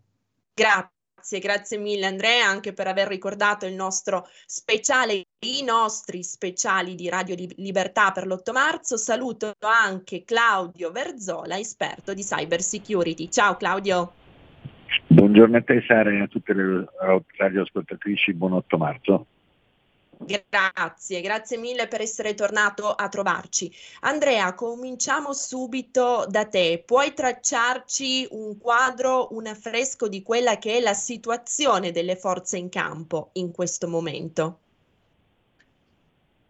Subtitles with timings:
[0.54, 7.08] Grazie, grazie mille Andrea anche per aver ricordato il nostro speciale, i nostri speciali di
[7.08, 8.98] Radio Libertà per l'8 marzo.
[8.98, 13.30] Saluto anche Claudio Verzola, esperto di cyber security.
[13.30, 14.14] Ciao Claudio.
[15.08, 16.86] Buongiorno a te Sara e a tutte le
[17.38, 19.26] radioascoltatrici, buon 8 marzo.
[20.26, 23.72] Grazie, grazie mille per essere tornato a trovarci.
[24.02, 26.84] Andrea, cominciamo subito da te.
[26.86, 32.70] Puoi tracciarci un quadro, un affresco di quella che è la situazione delle forze in
[32.70, 34.60] campo in questo momento?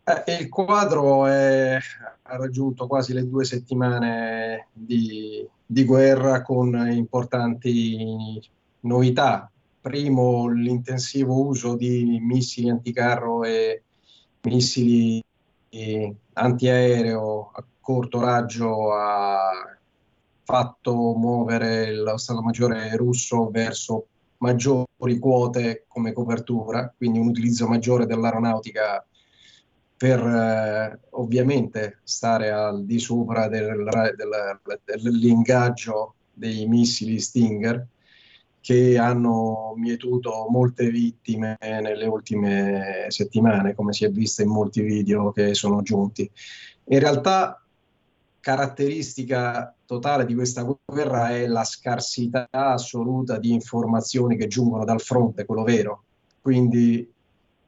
[0.04, 1.78] Eh, il quadro è,
[2.24, 8.42] ha raggiunto quasi le due settimane di, di guerra con importanti
[8.82, 9.51] novità
[9.82, 13.84] primo l'intensivo uso di missili anticarro e
[14.42, 15.24] missili
[16.34, 19.78] antiaereo a corto raggio ha
[20.44, 28.06] fatto muovere lo Stato Maggiore russo verso maggiori quote come copertura, quindi un utilizzo maggiore
[28.06, 29.06] dell'aeronautica
[29.96, 37.88] per eh, ovviamente stare al di sopra del, del, dell'ingaggio dei missili Stinger
[38.62, 45.32] che hanno mietuto molte vittime nelle ultime settimane, come si è visto in molti video
[45.32, 46.30] che sono giunti.
[46.86, 47.60] In realtà,
[48.40, 55.46] caratteristica totale di questa guerra è la scarsità assoluta di informazioni che giungono dal fronte,
[55.46, 56.04] quello vero.
[56.40, 57.12] Quindi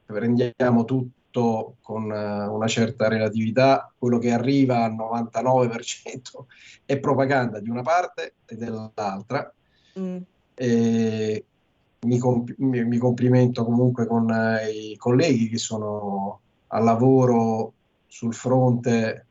[0.06, 6.46] prendiamo tutto con uh, una certa relatività, quello che arriva al 99%
[6.86, 9.52] è propaganda di una parte e dell'altra.
[9.98, 10.22] Mm
[10.56, 11.46] e
[12.02, 17.74] mi, comp- mi, complimento comunque con eh, i colleghi che sono al lavoro
[18.08, 19.26] sul fronte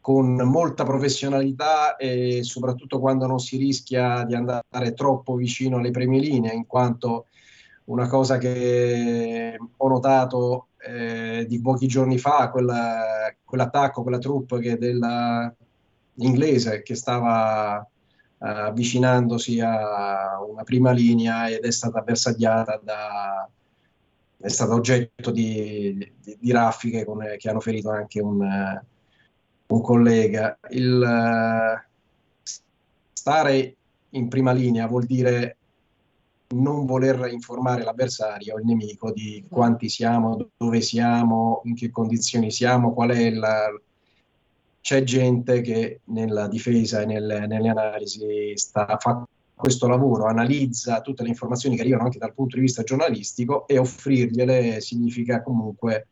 [0.00, 6.20] con molta professionalità e soprattutto quando non si rischia di andare troppo vicino alle prime
[6.20, 7.26] linee, in quanto
[7.86, 14.78] una cosa che ho notato eh, di pochi giorni fa, quella, quell'attacco, quella troupe che
[14.78, 15.52] della,
[16.16, 17.86] inglese che stava
[18.38, 23.48] avvicinandosi a una prima linea ed è stata bersagliata da
[24.38, 28.80] è stata oggetto di, di, di raffiche con, che hanno ferito anche un,
[29.66, 30.58] un collega.
[30.70, 32.50] Il uh,
[33.12, 33.76] stare
[34.10, 35.56] in prima linea vuol dire
[36.48, 42.92] non voler informare l'avversario, il nemico, di quanti siamo, dove siamo, in che condizioni siamo,
[42.92, 43.66] qual è la,
[44.86, 51.24] c'è gente che nella difesa e nel, nelle analisi sta, fa questo lavoro, analizza tutte
[51.24, 56.06] le informazioni che arrivano anche dal punto di vista giornalistico e offrirgliele significa comunque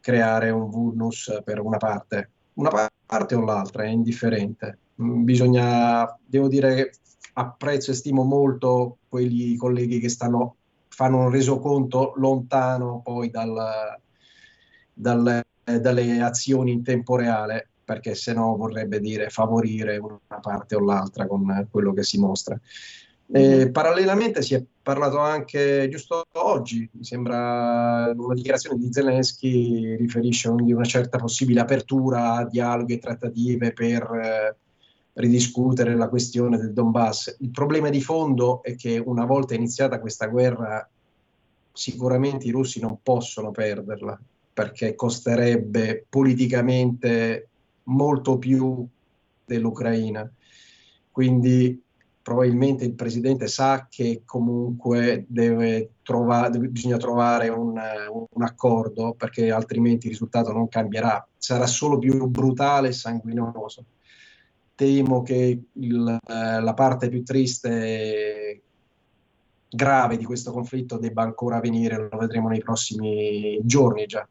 [0.00, 2.30] creare un vulnus per una parte.
[2.54, 4.78] Una parte o l'altra è indifferente.
[5.00, 6.90] Mm, bisogna, devo dire che
[7.34, 10.56] apprezzo e stimo molto quegli colleghi che stanno,
[10.88, 14.00] fanno un resoconto lontano poi dal,
[14.92, 20.80] dal, dalle azioni in tempo reale perché se no vorrebbe dire favorire una parte o
[20.80, 22.56] l'altra con quello che si mostra.
[23.32, 30.52] Eh, parallelamente si è parlato anche giusto oggi, mi sembra una dichiarazione di Zelensky riferisce
[30.54, 34.56] di una certa possibile apertura a dialoghi e trattative per eh,
[35.14, 37.38] ridiscutere la questione del Donbass.
[37.40, 40.88] Il problema di fondo è che una volta iniziata questa guerra
[41.72, 44.16] sicuramente i russi non possono perderla
[44.52, 47.49] perché costerebbe politicamente
[47.90, 48.86] molto più
[49.44, 50.30] dell'Ucraina.
[51.10, 51.82] Quindi
[52.22, 57.80] probabilmente il presidente sa che comunque deve trovare, bisogna trovare un,
[58.30, 63.84] un, accordo perché altrimenti il risultato non cambierà, sarà solo più brutale e sanguinoso.
[64.74, 68.62] Temo che il, eh, la parte più triste
[69.68, 74.26] grave di questo conflitto debba ancora venire, lo vedremo nei prossimi giorni già.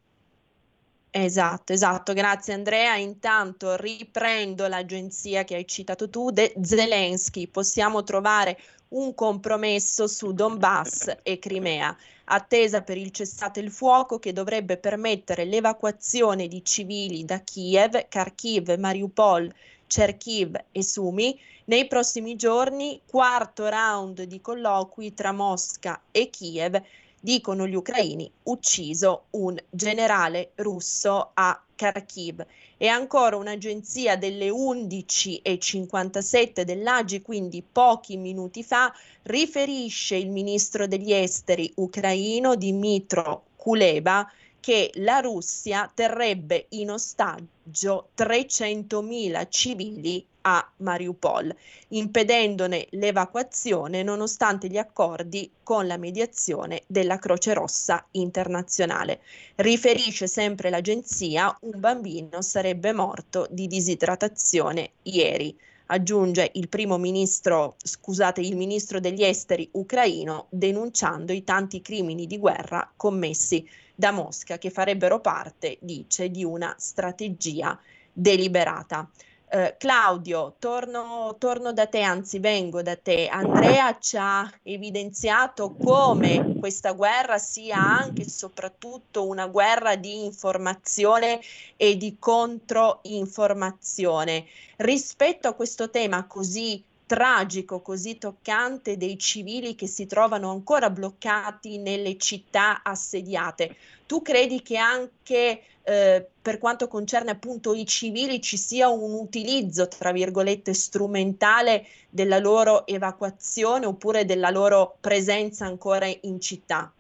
[1.12, 2.96] Esatto, esatto, grazie Andrea.
[2.96, 7.48] Intanto riprendo l'agenzia che hai citato tu, de Zelensky.
[7.48, 8.60] Possiamo trovare
[8.90, 11.96] un compromesso su Donbass e Crimea,
[12.26, 18.76] attesa per il cessate il fuoco che dovrebbe permettere l'evacuazione di civili da Kiev, Kharkiv,
[18.78, 19.52] Mariupol,
[19.88, 21.40] Cherkiv e Sumi.
[21.66, 26.80] Nei prossimi giorni, quarto round di colloqui tra Mosca e Kiev
[27.20, 32.46] dicono gli ucraini, ucciso un generale russo a Kharkiv.
[32.78, 38.92] E ancora un'agenzia delle 11.57 dell'Agi, quindi pochi minuti fa,
[39.24, 49.48] riferisce il ministro degli esteri ucraino Dimitro Kuleba che la Russia terrebbe in ostaggio 300.000
[49.50, 51.54] civili a Mariupol,
[51.90, 59.22] impedendone l'evacuazione nonostante gli accordi con la mediazione della Croce Rossa internazionale.
[59.56, 65.56] Riferisce sempre l'agenzia, un bambino sarebbe morto di disidratazione ieri
[65.92, 72.38] aggiunge il primo ministro, scusate, il ministro degli esteri ucraino, denunciando i tanti crimini di
[72.38, 77.80] guerra commessi da Mosca che farebbero parte, dice, di una strategia
[78.12, 79.10] deliberata.
[79.52, 83.28] Eh, Claudio, torno, torno, da te, anzi vengo da te.
[83.28, 91.42] Andrea ci ha evidenziato come questa guerra sia anche e soprattutto una guerra di informazione
[91.78, 94.46] e di controinformazione.
[94.78, 101.80] Rispetto a questo tema così tragico, così toccante dei civili che si trovano ancora bloccati
[101.80, 103.76] nelle città assediate.
[104.06, 109.88] Tu credi che anche eh, per quanto concerne appunto i civili ci sia un utilizzo,
[109.88, 116.94] tra virgolette, strumentale della loro evacuazione oppure della loro presenza ancora in città?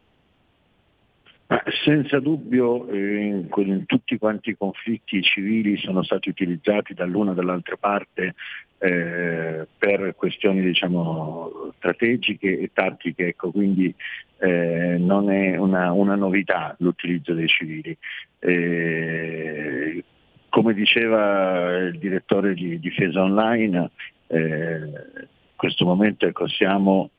[1.83, 7.33] Senza dubbio eh, in, in, tutti quanti i conflitti civili sono stati utilizzati dall'una o
[7.33, 8.35] dall'altra parte
[8.77, 13.91] eh, per questioni diciamo, strategiche e tattiche, ecco, quindi
[14.37, 17.97] eh, non è una, una, novità l'utilizzo dei civili.
[18.37, 20.03] Eh,
[20.49, 23.89] come diceva il direttore di Difesa Online,
[24.27, 27.09] eh, in questo momento ecco, siamo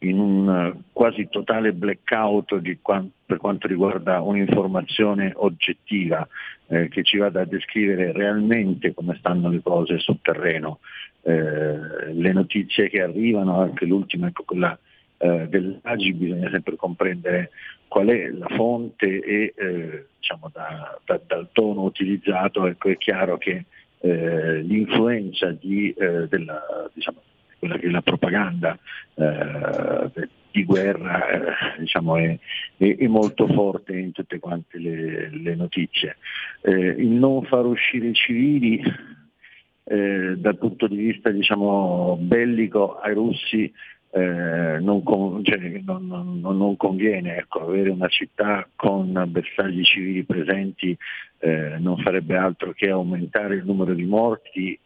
[0.00, 6.26] in un quasi totale blackout qua- per quanto riguarda un'informazione oggettiva
[6.68, 10.78] eh, che ci vada a descrivere realmente come stanno le cose sul terreno.
[11.22, 14.78] Eh, le notizie che arrivano, anche l'ultima, ecco quella
[15.18, 17.50] eh, dell'AGI, bisogna sempre comprendere
[17.88, 23.36] qual è la fonte e eh, diciamo da, da, dal tono utilizzato ecco, è chiaro
[23.36, 23.64] che
[24.00, 27.20] eh, l'influenza di, eh, della, diciamo,
[27.60, 28.76] quella che è la propaganda
[29.14, 32.36] eh, di guerra eh, diciamo, è,
[32.76, 36.16] è, è, molto forte in tutte quante le, le notizie.
[36.62, 38.82] Eh, il non far uscire i civili
[39.84, 43.72] eh, dal punto di vista diciamo, bellico ai russi
[44.12, 50.24] eh, non, con, cioè, non, non, non, conviene ecco, avere una città con bersagli civili
[50.24, 50.96] presenti
[51.38, 54.78] eh, non farebbe altro che aumentare il numero di morti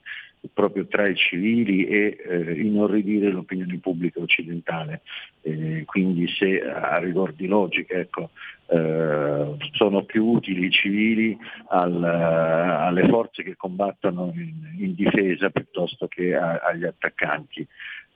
[0.53, 5.03] proprio tra i civili e eh, inorridire l'opinione pubblica occidentale.
[5.43, 8.31] Eh, quindi se a rigor di logica ecco,
[8.67, 11.37] eh, sono più utili i civili
[11.69, 17.67] al, alle forze che combattono in, in difesa piuttosto che a, agli attaccanti.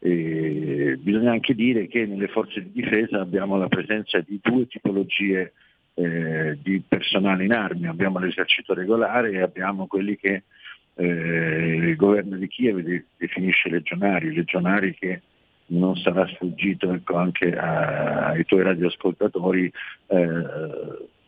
[0.01, 5.53] bisogna anche dire che nelle forze di difesa abbiamo la presenza di due tipologie
[5.99, 10.45] eh, di personale in armi, abbiamo l'esercito regolare e abbiamo quelli che
[10.99, 15.23] eh, il governo di Kiev definisce legionari, legionari che
[15.67, 19.71] non sarà sfuggito ecco, anche a, ai tuoi radioascoltatori,
[20.09, 20.29] eh,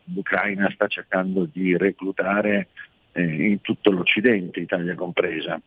[0.04, 2.68] l'Ucraina sta cercando di reclutare
[3.12, 5.60] eh, in tutto l'Occidente, Italia compresa,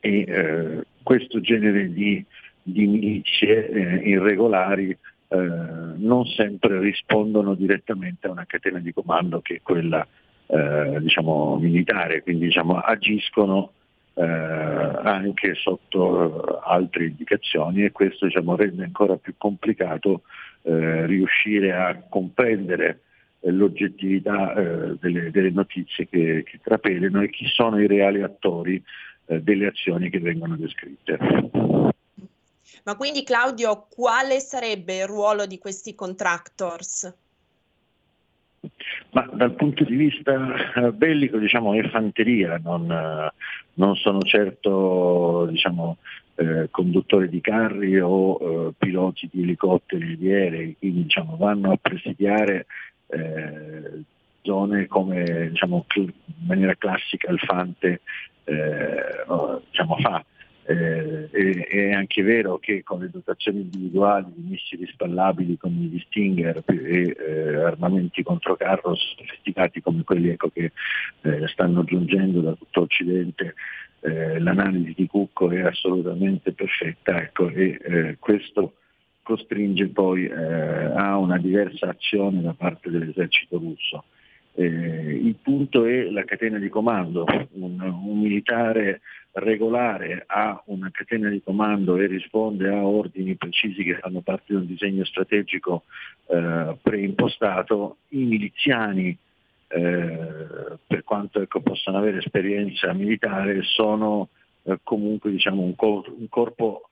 [0.00, 2.22] e eh, questo genere di,
[2.62, 9.56] di milizie eh, irregolari eh, non sempre rispondono direttamente a una catena di comando che
[9.56, 10.06] è quella
[10.48, 13.72] eh, diciamo, militare, quindi diciamo, agiscono
[14.14, 20.22] eh, anche sotto altre indicazioni e questo diciamo, rende ancora più complicato
[20.62, 23.02] eh, riuscire a comprendere
[23.42, 28.82] l'oggettività eh, delle, delle, notizie che, che trapelano e chi sono i reali attori
[29.26, 31.18] eh, delle azioni che vengono descritte.
[32.84, 37.14] Ma quindi Claudio, quale sarebbe il ruolo di questi contractors?
[39.10, 43.32] Ma dal punto di vista eh, bellico diciamo è fanteria, non, eh,
[43.74, 45.96] non sono certo diciamo,
[46.34, 51.72] eh, conduttori di carri o eh, piloti di elicotteri e di aerei, quindi diciamo, vanno
[51.72, 52.66] a presidiare
[53.06, 54.02] eh,
[54.42, 56.12] zone come diciamo, in
[56.46, 58.02] maniera classica il Fante
[58.44, 59.24] eh,
[59.70, 60.24] diciamo, fa.
[60.70, 66.62] Eh, è, anche vero che con le dotazioni individuali di missili spallabili come gli Stinger
[66.66, 70.72] e eh, armamenti controcarro sofisticati come quelli ecco, che
[71.22, 73.54] eh, stanno giungendo da tutto Occidente,
[74.00, 78.74] eh, l'analisi di Cucco è assolutamente perfetta ecco, e eh, questo
[79.22, 84.04] costringe poi eh, a una diversa azione da parte dell'esercito russo.
[84.58, 89.02] Eh, il punto è la catena di comando, un, un, militare
[89.34, 94.54] regolare ha una catena di comando e risponde a ordini precisi che fanno parte di
[94.54, 95.84] un disegno strategico
[96.26, 99.16] eh, preimpostato, i miliziani
[99.68, 100.26] eh,
[100.84, 104.30] per quanto ecco, possano avere esperienza militare sono
[104.64, 106.88] eh, comunque diciamo, un, cor- un corpo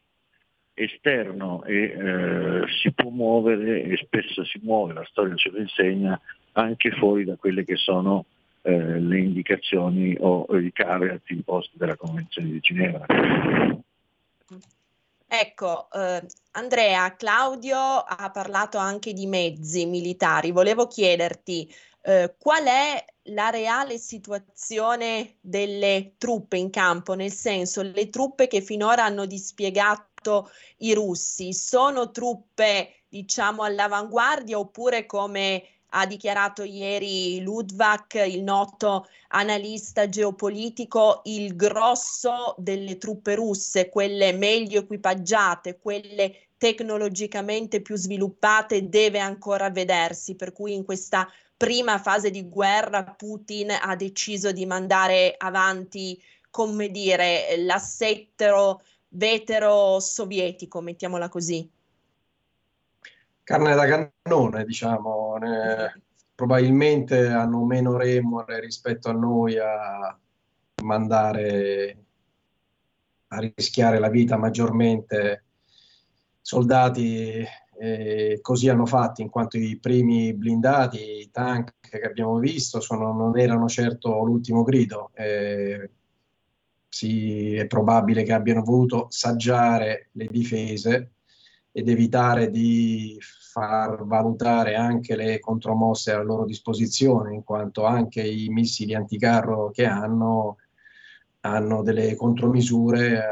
[0.72, 6.20] esterno e eh, si può muovere e spesso si muove, la storia ce lo insegna,
[6.56, 8.24] anche fuori da quelle che sono
[8.62, 13.06] eh, le indicazioni o i caveat imposti dalla Convenzione di Ginevra.
[15.28, 16.22] Ecco, eh,
[16.52, 20.50] Andrea, Claudio ha parlato anche di mezzi militari.
[20.50, 21.72] Volevo chiederti
[22.02, 28.62] eh, qual è la reale situazione delle truppe in campo, nel senso le truppe che
[28.62, 31.52] finora hanno dispiegato i russi?
[31.52, 41.54] Sono truppe, diciamo, all'avanguardia oppure come ha dichiarato ieri Ludwak, il noto analista geopolitico, il
[41.56, 50.52] grosso delle truppe russe, quelle meglio equipaggiate, quelle tecnologicamente più sviluppate, deve ancora vedersi, per
[50.52, 57.56] cui in questa prima fase di guerra Putin ha deciso di mandare avanti, come dire,
[57.58, 61.68] l'assetto vetero sovietico, mettiamola così.
[63.46, 66.02] Carne da cannone, diciamo, ne,
[66.34, 70.18] probabilmente hanno meno remore rispetto a noi a
[70.82, 71.98] mandare
[73.28, 75.44] a rischiare la vita maggiormente
[76.40, 77.44] soldati
[77.78, 83.12] eh, così hanno fatto in quanto i primi blindati, i tank che abbiamo visto sono,
[83.12, 85.12] non erano certo l'ultimo grido.
[85.14, 85.88] Eh,
[86.88, 91.10] sì, è probabile che abbiano voluto saggiare le difese
[91.76, 98.48] ed evitare di far valutare anche le contromosse a loro disposizione, in quanto anche i
[98.48, 100.56] missili anticarro che hanno
[101.40, 103.22] hanno delle contromisure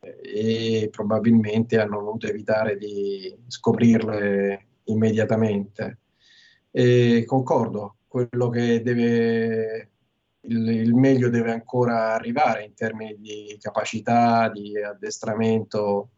[0.00, 5.98] eh, e probabilmente hanno voluto evitare di scoprirle immediatamente.
[6.70, 9.90] E concordo, quello che deve
[10.46, 16.10] il, il, meglio deve ancora arrivare in termini di capacità, di addestramento.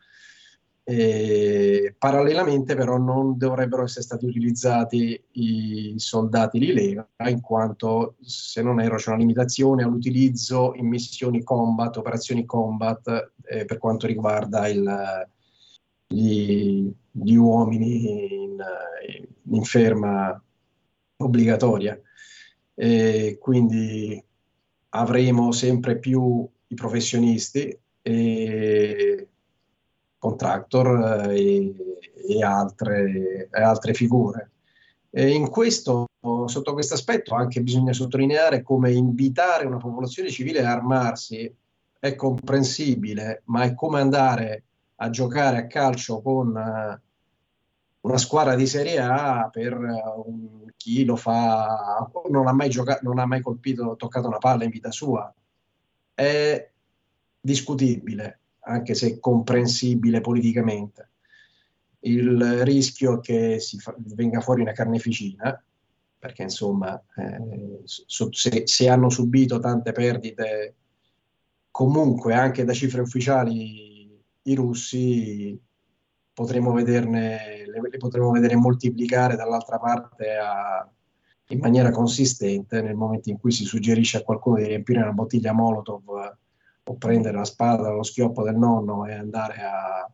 [0.89, 8.63] E parallelamente però non dovrebbero essere stati utilizzati i soldati di leva in quanto se
[8.63, 14.69] non erro c'è una limitazione all'utilizzo in missioni combat, operazioni combat eh, per quanto riguarda
[14.69, 15.29] il,
[16.07, 18.57] gli, gli, uomini in,
[19.51, 20.41] in ferma
[21.17, 22.01] obbligatoria.
[22.77, 24.25] E quindi
[24.91, 29.29] avremo sempre più i professionisti e
[30.27, 31.75] contractor e,
[32.29, 34.51] e, altre, e altre, figure.
[35.11, 36.07] E in questo,
[36.47, 41.53] sotto questo aspetto, anche bisogna sottolineare come invitare una popolazione civile a armarsi
[41.99, 44.65] è comprensibile, ma è come andare
[44.97, 46.49] a giocare a calcio con
[48.01, 53.19] una squadra di Serie A per un, chi lo fa, non ha mai giocato, non
[53.19, 55.33] ha mai colpito, toccato una palla in vita sua.
[56.15, 56.71] È
[57.41, 61.11] discutibile, anche se comprensibile politicamente.
[62.01, 65.61] Il rischio che fa, venga fuori una carneficina,
[66.19, 70.75] perché insomma, eh, se, se hanno subito tante perdite,
[71.71, 75.59] comunque anche da cifre ufficiali i russi
[76.33, 80.89] potremo vederne, le, le potremo vedere moltiplicare dall'altra parte a,
[81.49, 85.53] in maniera consistente nel momento in cui si suggerisce a qualcuno di riempire una bottiglia
[85.53, 86.37] Molotov
[86.89, 90.11] o prendere la spada o lo schioppo del nonno e andare a,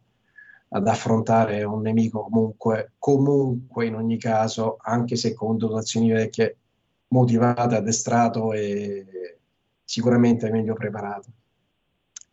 [0.69, 6.57] ad affrontare un nemico comunque, comunque in ogni caso, anche se con dotazioni vecchie,
[7.09, 9.39] motivate, addestrato e
[9.85, 11.29] sicuramente meglio preparato.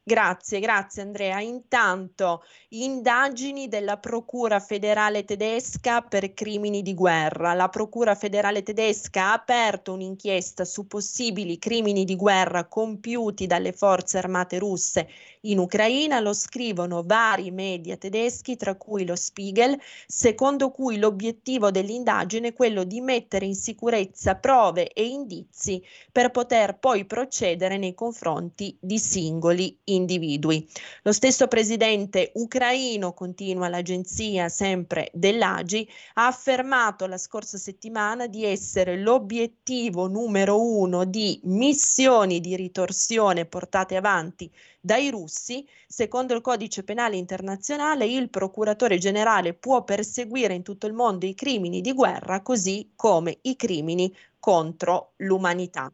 [0.09, 1.39] Grazie, grazie Andrea.
[1.39, 7.53] Intanto, indagini della Procura federale tedesca per crimini di guerra.
[7.53, 14.17] La Procura federale tedesca ha aperto un'inchiesta su possibili crimini di guerra compiuti dalle forze
[14.17, 15.07] armate russe
[15.41, 22.49] in Ucraina, lo scrivono vari media tedeschi, tra cui lo Spiegel, secondo cui l'obiettivo dell'indagine
[22.49, 25.81] è quello di mettere in sicurezza prove e indizi
[26.11, 30.67] per poter poi procedere nei confronti di singoli individui.
[31.03, 38.97] Lo stesso presidente ucraino, continua l'agenzia sempre dell'AGI, ha affermato la scorsa settimana di essere
[38.97, 47.17] l'obiettivo numero uno di missioni di ritorsione portate avanti dai russi, secondo il codice penale
[47.17, 52.91] internazionale, il procuratore generale può perseguire in tutto il mondo i crimini di guerra così
[52.95, 55.91] come i crimini contro l'umanità.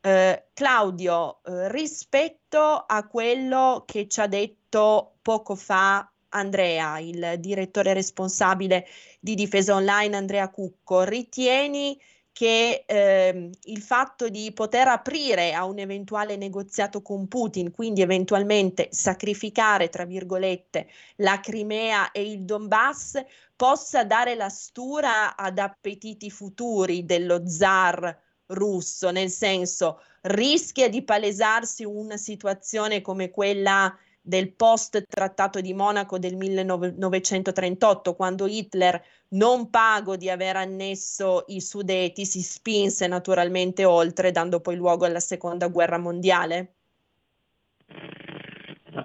[0.00, 7.94] Eh, Claudio, eh, rispetto a quello che ci ha detto poco fa Andrea, il direttore
[7.94, 8.86] responsabile
[9.18, 11.98] di difesa online Andrea Cucco, ritieni
[12.38, 18.86] che eh, il fatto di poter aprire a un eventuale negoziato con Putin, quindi eventualmente
[18.92, 23.20] sacrificare, tra virgolette, la Crimea e il Donbass,
[23.56, 28.16] possa dare la stura ad appetiti futuri dello zar
[28.46, 33.92] russo, nel senso rischia di palesarsi una situazione come quella
[34.28, 41.62] del post trattato di Monaco del 1938, quando Hitler, non pago di aver annesso i
[41.62, 46.72] Sudeti, si spinse naturalmente oltre, dando poi luogo alla seconda guerra mondiale?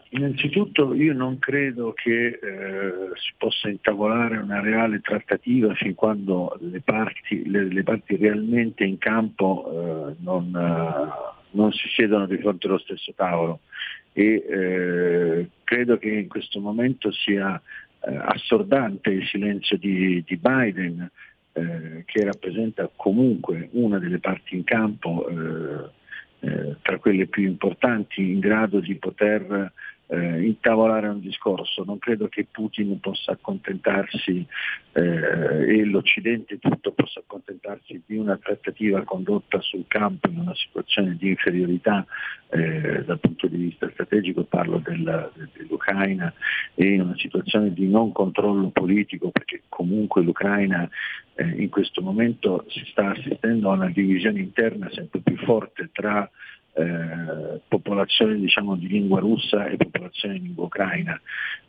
[0.09, 6.81] Innanzitutto io non credo che eh, si possa intavolare una reale trattativa fin quando le
[6.81, 12.67] parti, le, le parti realmente in campo eh, non, eh, non, si siedono di fronte
[12.67, 13.61] allo stesso tavolo
[14.13, 17.59] e eh, credo che in questo momento sia
[18.05, 21.09] eh, assordante il silenzio di, di Biden
[21.53, 25.89] eh, che rappresenta comunque una delle parti in campo eh,
[26.41, 29.71] eh, tra quelle più importanti in grado di poter
[30.13, 31.83] eh, intavolare un discorso.
[31.83, 34.45] Non credo che Putin possa accontentarsi
[34.93, 41.15] eh, e l'Occidente tutto possa accontentarsi di una trattativa condotta sul campo in una situazione
[41.15, 42.05] di inferiorità
[42.49, 46.31] eh, dal punto di vista strategico, parlo della, dell'Ucraina,
[46.75, 50.87] e in una situazione di non controllo politico perché comunque l'Ucraina
[51.35, 56.29] eh, in questo momento si sta assistendo a una divisione interna sempre più forte tra
[56.73, 61.19] eh, popolazione diciamo, di lingua russa e popolazione di lingua ucraina.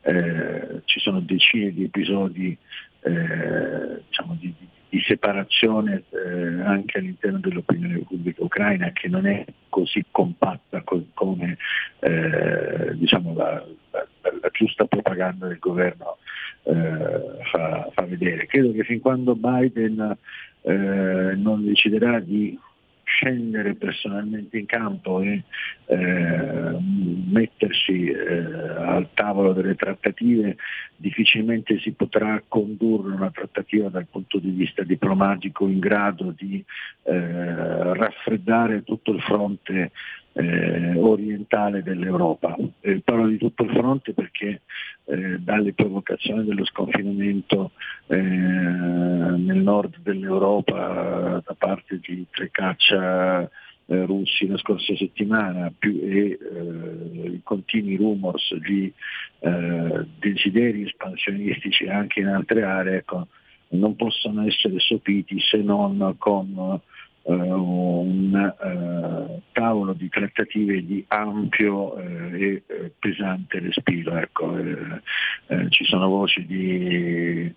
[0.01, 2.57] Eh, ci sono decine di episodi
[3.01, 4.55] eh, diciamo, di,
[4.89, 11.59] di, separazione eh, anche all'interno dell'opinione pubblica ucraina che non è così compatta co- come
[11.99, 16.17] eh, diciamo, la, la, la, giusta propaganda del governo
[16.63, 18.47] fa, fa, vedere.
[18.47, 20.17] Credo che fin quando Biden
[20.63, 22.59] non deciderà di
[23.05, 25.45] scendere personalmente in campo e
[25.87, 26.77] eh,
[27.31, 28.45] mettersi eh,
[28.77, 30.57] al tavolo delle trattative,
[30.97, 36.65] difficilmente si potrà condurre una trattativa dal punto di vista diplomatico in grado di
[37.03, 39.93] eh, raffreddare tutto il fronte
[40.35, 42.57] eh, orientale dell'Europa.
[42.81, 44.63] Eh, parlo di tutto il fronte perché
[45.05, 47.73] eh, dalle provocazioni dello sconfinamento
[48.07, 53.49] eh, nel nord dell'Europa da parte di tre caccia
[53.87, 58.93] eh, russi la scorsa settimana più, e eh, i continui rumors di
[60.19, 63.27] desideri espansionistici anche in altre aree ecco,
[63.69, 66.81] non possono essere sopiti se non con
[67.27, 74.17] eh, un eh, tavolo di trattative di ampio eh, e pesante respiro.
[74.17, 74.55] Ecco,
[75.71, 77.53] ci sono voci di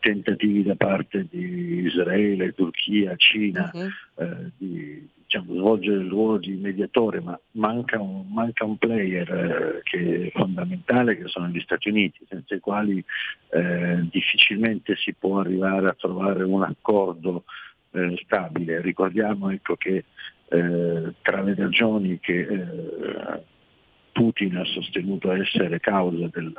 [0.00, 4.50] tentativi da parte di Israele, Turchia, Cina uh-huh.
[4.56, 10.30] di diciamo, svolgere il ruolo di mediatore, ma manca un, manca un player che è
[10.30, 13.04] fondamentale, che sono gli Stati Uniti, senza i quali
[13.50, 17.44] eh, difficilmente si può arrivare a trovare un accordo
[17.90, 18.80] eh, stabile.
[18.80, 20.04] Ricordiamo ecco, che
[20.48, 23.42] eh, tra le ragioni che eh,
[24.12, 26.52] Putin ha sostenuto essere causa del,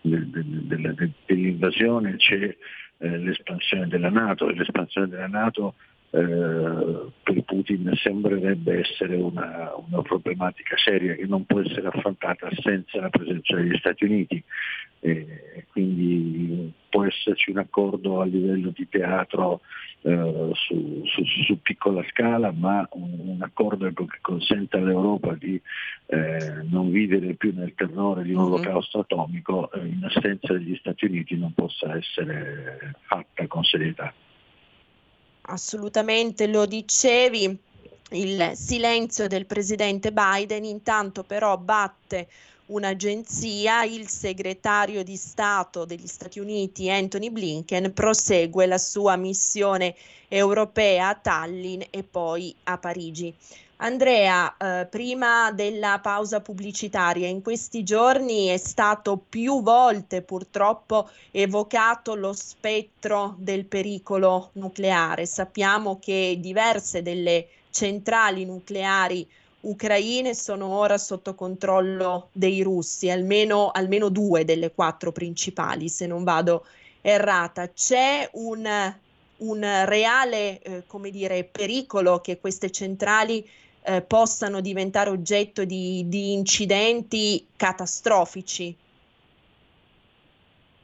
[0.00, 2.56] del, del, dell'invasione, c'è
[2.98, 5.74] eh, l'espansione della Nato e l'espansione della Nato
[6.10, 13.00] eh, per Putin sembrerebbe essere una, una, problematica seria che non può essere affrontata senza
[13.00, 14.42] la presenza degli Stati Uniti.
[15.00, 19.60] Eh, quindi può esserci un accordo a livello di teatro
[20.00, 25.60] eh, su, su, su, piccola scala, ma un, un, accordo che consenta all'Europa di
[26.06, 28.52] eh, non vivere più nel terrore di un mm-hmm.
[28.52, 34.12] olocausto atomico eh, in assenza degli Stati Uniti non possa essere fatta con serietà
[35.48, 37.56] assolutamente lo dicevi,
[38.10, 42.28] il silenzio del presidente Biden, intanto però batte
[42.66, 49.94] un'agenzia, il segretario di Stato degli Stati Uniti Anthony Blinken prosegue la sua missione
[50.28, 53.34] europea a Tallinn e poi a Parigi.
[53.80, 62.16] Andrea, eh, prima della pausa pubblicitaria, in questi giorni è stato più volte purtroppo evocato
[62.16, 65.26] lo spettro del pericolo nucleare.
[65.26, 69.24] Sappiamo che diverse delle centrali nucleari
[69.60, 76.24] ucraine sono ora sotto controllo dei russi, almeno, almeno due delle quattro principali, se non
[76.24, 76.66] vado
[77.00, 77.70] errata.
[77.70, 78.94] C'è un,
[79.36, 83.48] un reale eh, come dire, pericolo che queste centrali
[83.82, 88.76] eh, possano diventare oggetto di, di incidenti catastrofici?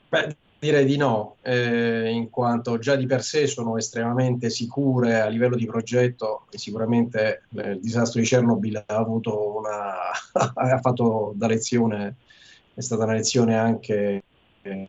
[0.09, 5.26] Beh, direi di no, eh, in quanto già di per sé sono estremamente sicure a
[5.26, 10.11] livello di progetto e sicuramente eh, il disastro di Chernobyl ha una
[10.54, 12.16] ha fatto da lezione,
[12.72, 14.22] è stata una lezione anche
[14.62, 14.88] eh,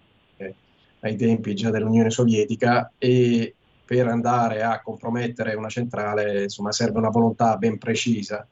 [1.01, 3.54] ai tempi già dell'Unione Sovietica e
[3.85, 8.45] per andare a compromettere una centrale insomma, serve una volontà ben precisa.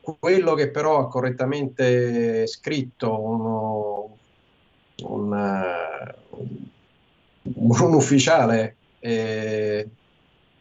[0.00, 4.16] Quello che però ha correttamente scritto uno,
[5.02, 5.32] un,
[7.42, 9.88] un, ufficiale eh,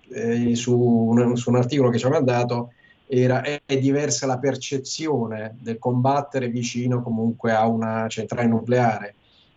[0.10, 2.74] eh, su, un, su, un, articolo che ci ha mandato
[3.08, 9.16] era è, è diversa la percezione del combattere vicino comunque a una centrale nucleare.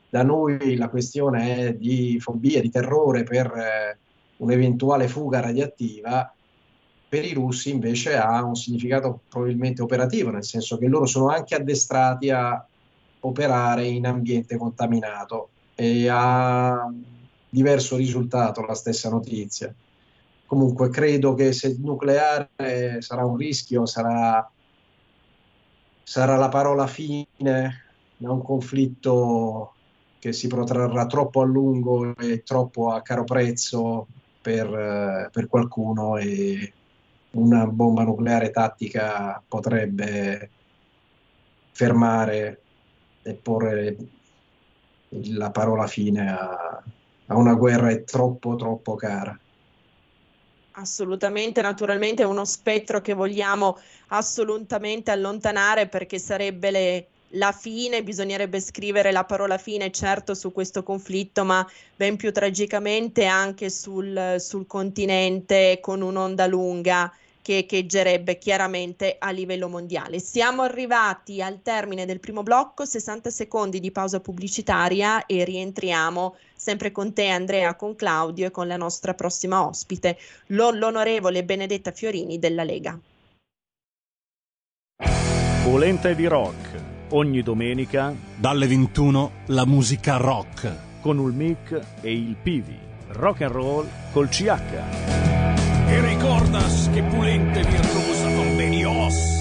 [0.09, 3.99] Da noi la questione è di fobia, di terrore per eh,
[4.43, 6.33] un'eventuale fuga radioattiva,
[7.09, 11.55] per i russi invece ha un significato probabilmente operativo, nel senso che loro sono anche
[11.55, 12.65] addestrati a
[13.21, 16.91] operare in ambiente contaminato e ha
[17.49, 19.73] diverso risultato la stessa notizia.
[20.47, 24.51] Comunque credo che se il nucleare sarà un rischio, sarà,
[26.03, 27.85] sarà la parola fine
[28.23, 29.75] a un conflitto
[30.19, 34.07] che si protrarrà troppo a lungo e troppo a caro prezzo
[34.43, 36.73] per, eh, per qualcuno e
[37.31, 40.51] una bomba nucleare tattica potrebbe
[41.71, 42.61] fermare
[43.23, 43.97] e porre
[45.09, 46.83] la parola fine a,
[47.27, 49.39] a una guerra troppo troppo cara.
[50.73, 53.79] Assolutamente, naturalmente è uno spettro che vogliamo
[54.09, 60.83] assolutamente allontanare perché sarebbe le, la fine, bisognerebbe scrivere la parola fine certo su questo
[60.83, 69.17] conflitto, ma ben più tragicamente anche sul, sul continente con un'onda lunga che echeggerebbe chiaramente
[69.19, 70.21] a livello mondiale.
[70.21, 76.93] Siamo arrivati al termine del primo blocco, 60 secondi di pausa pubblicitaria e rientriamo sempre
[76.93, 80.17] con te Andrea, con Claudio e con la nostra prossima ospite,
[80.47, 82.99] l'onorevole Benedetta Fiorini della Lega.
[85.65, 86.82] Volente di rock
[87.13, 92.79] ogni domenica dalle 21 la musica rock con il mic e il Pivi.
[93.09, 94.51] Rock and roll col CH.
[95.87, 99.41] E ricordas che pulente virtuosa convenios.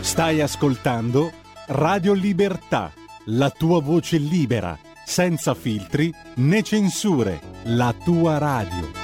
[0.00, 1.32] Stai ascoltando
[1.68, 2.92] Radio Libertà,
[3.26, 9.03] la tua voce libera, senza filtri né censure, la tua radio.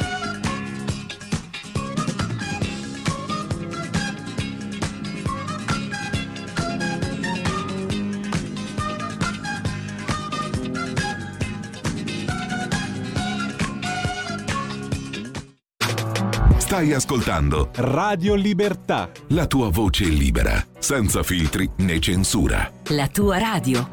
[16.71, 19.11] Stai ascoltando Radio Libertà.
[19.31, 22.71] La tua voce libera, senza filtri né censura.
[22.91, 23.89] La tua radio.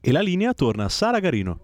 [0.00, 1.60] E la linea torna a Sara Garino.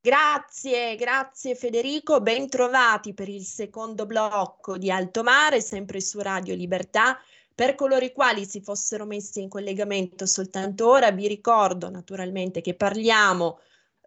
[0.00, 7.18] Grazie, grazie Federico, bentrovati per il secondo blocco di Alto Mare, sempre su Radio Libertà.
[7.54, 12.72] Per coloro i quali si fossero messi in collegamento soltanto ora, vi ricordo naturalmente che
[12.72, 13.58] parliamo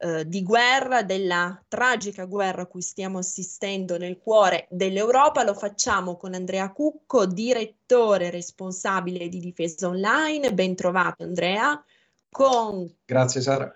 [0.03, 5.45] eh, di guerra, della tragica guerra a cui stiamo assistendo nel cuore dell'Europa.
[5.45, 10.53] Lo facciamo con Andrea Cucco, direttore responsabile di Difesa Online.
[10.53, 11.81] Ben trovato Andrea.
[12.29, 12.93] Con...
[13.05, 13.73] Grazie Sara.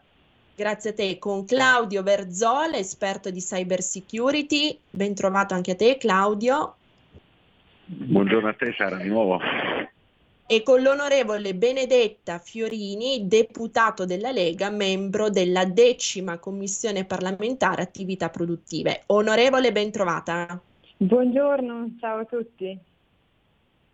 [0.53, 4.77] Grazie a te, con Claudio Berzola, esperto di cyber security.
[4.89, 6.75] Ben trovato anche a te Claudio.
[7.85, 9.39] Buongiorno a te Sara di nuovo
[10.47, 19.03] e con l'onorevole Benedetta Fiorini, deputato della Lega, membro della decima commissione parlamentare attività produttive.
[19.07, 20.59] Onorevole, ben trovata.
[20.95, 22.79] Buongiorno, ciao a tutti.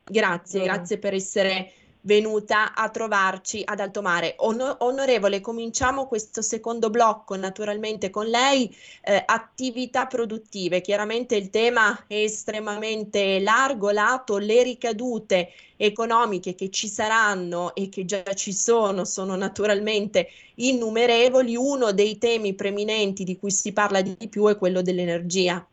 [0.03, 0.63] Grazie, Buongiorno.
[0.63, 1.71] grazie per essere
[2.03, 4.35] venuta a trovarci ad Alto Mare.
[4.39, 8.73] On- onorevole, cominciamo questo secondo blocco naturalmente con lei.
[9.01, 16.87] Eh, attività produttive, chiaramente il tema è estremamente largo, lato, le ricadute economiche che ci
[16.87, 21.55] saranno e che già ci sono sono naturalmente innumerevoli.
[21.55, 25.65] Uno dei temi preminenti di cui si parla di più è quello dell'energia.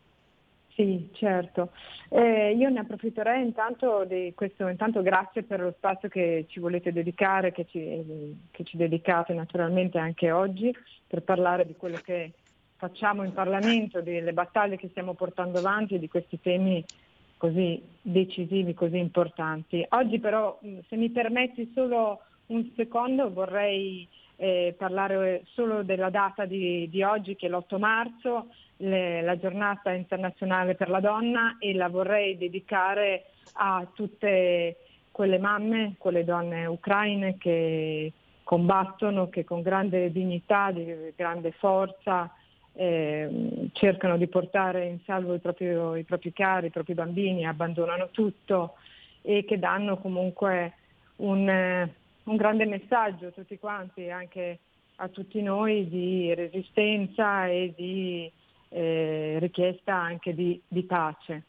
[0.73, 1.71] Sì, certo.
[2.09, 6.93] Eh, io ne approfitterei intanto di questo, intanto grazie per lo spazio che ci volete
[6.93, 10.73] dedicare, che ci, che ci dedicate naturalmente anche oggi
[11.07, 12.31] per parlare di quello che
[12.77, 16.83] facciamo in Parlamento, delle battaglie che stiamo portando avanti di questi temi
[17.37, 19.85] così decisivi, così importanti.
[19.89, 26.89] Oggi però, se mi permetti solo un secondo, vorrei eh, parlare solo della data di,
[26.89, 28.47] di oggi, che è l'8 marzo,
[28.81, 34.77] le, la giornata internazionale per la donna e la vorrei dedicare a tutte
[35.11, 38.11] quelle mamme, quelle donne ucraine che
[38.43, 42.33] combattono, che con grande dignità, di grande forza
[42.73, 45.67] eh, cercano di portare in salvo i propri,
[45.99, 48.75] i propri cari, i propri bambini, abbandonano tutto
[49.21, 50.73] e che danno comunque
[51.17, 51.89] un,
[52.23, 54.59] un grande messaggio a tutti quanti, anche
[54.95, 58.31] a tutti noi, di resistenza e di
[58.71, 61.43] eh, richiesta anche di, di pace.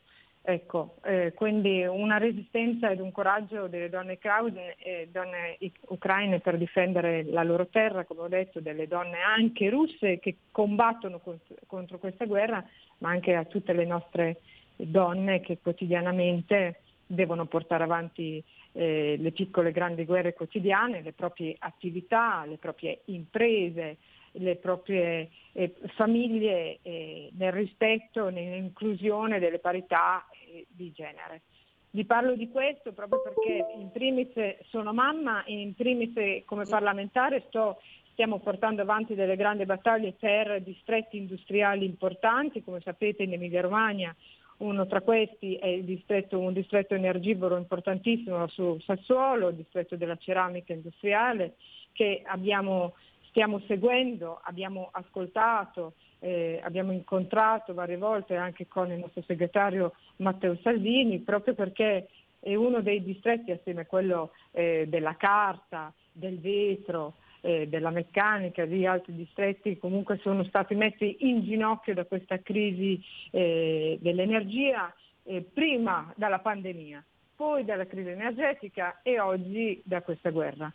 [0.44, 5.56] Ecco, eh, quindi una resistenza ed un coraggio delle donne, crowd, eh, donne
[5.86, 11.20] ucraine per difendere la loro terra, come ho detto, delle donne anche russe che combattono
[11.20, 12.64] contro, contro questa guerra,
[12.98, 14.40] ma anche a tutte le nostre
[14.74, 21.54] donne che quotidianamente devono portare avanti eh, le piccole e grandi guerre quotidiane, le proprie
[21.58, 23.98] attività, le proprie imprese,
[24.32, 31.42] le proprie eh, famiglie eh, nel rispetto, nell'inclusione delle parità eh, di genere.
[31.90, 34.30] Vi parlo di questo proprio perché in primis
[34.70, 37.82] sono mamma e in primis come parlamentare sto,
[38.12, 44.16] stiamo portando avanti delle grandi battaglie per distretti industriali importanti, come sapete in Emilia Romagna
[44.62, 50.72] uno tra questi è distretto, un distretto energivoro importantissimo su Sassuolo, il distretto della ceramica
[50.72, 51.54] industriale,
[51.92, 52.94] che abbiamo
[53.32, 60.56] stiamo seguendo, abbiamo ascoltato, eh, abbiamo incontrato varie volte anche con il nostro segretario Matteo
[60.62, 67.14] Salvini, proprio perché è uno dei distretti assieme a quello eh, della carta, del vetro,
[67.42, 73.02] eh, della meccanica, di altri distretti comunque sono stati messi in ginocchio da questa crisi
[73.30, 74.92] eh, dell'energia,
[75.24, 77.04] eh, prima dalla pandemia,
[77.36, 80.72] poi dalla crisi energetica e oggi da questa guerra.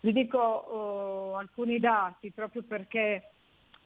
[0.00, 3.30] Vi dico oh, alcuni dati proprio perché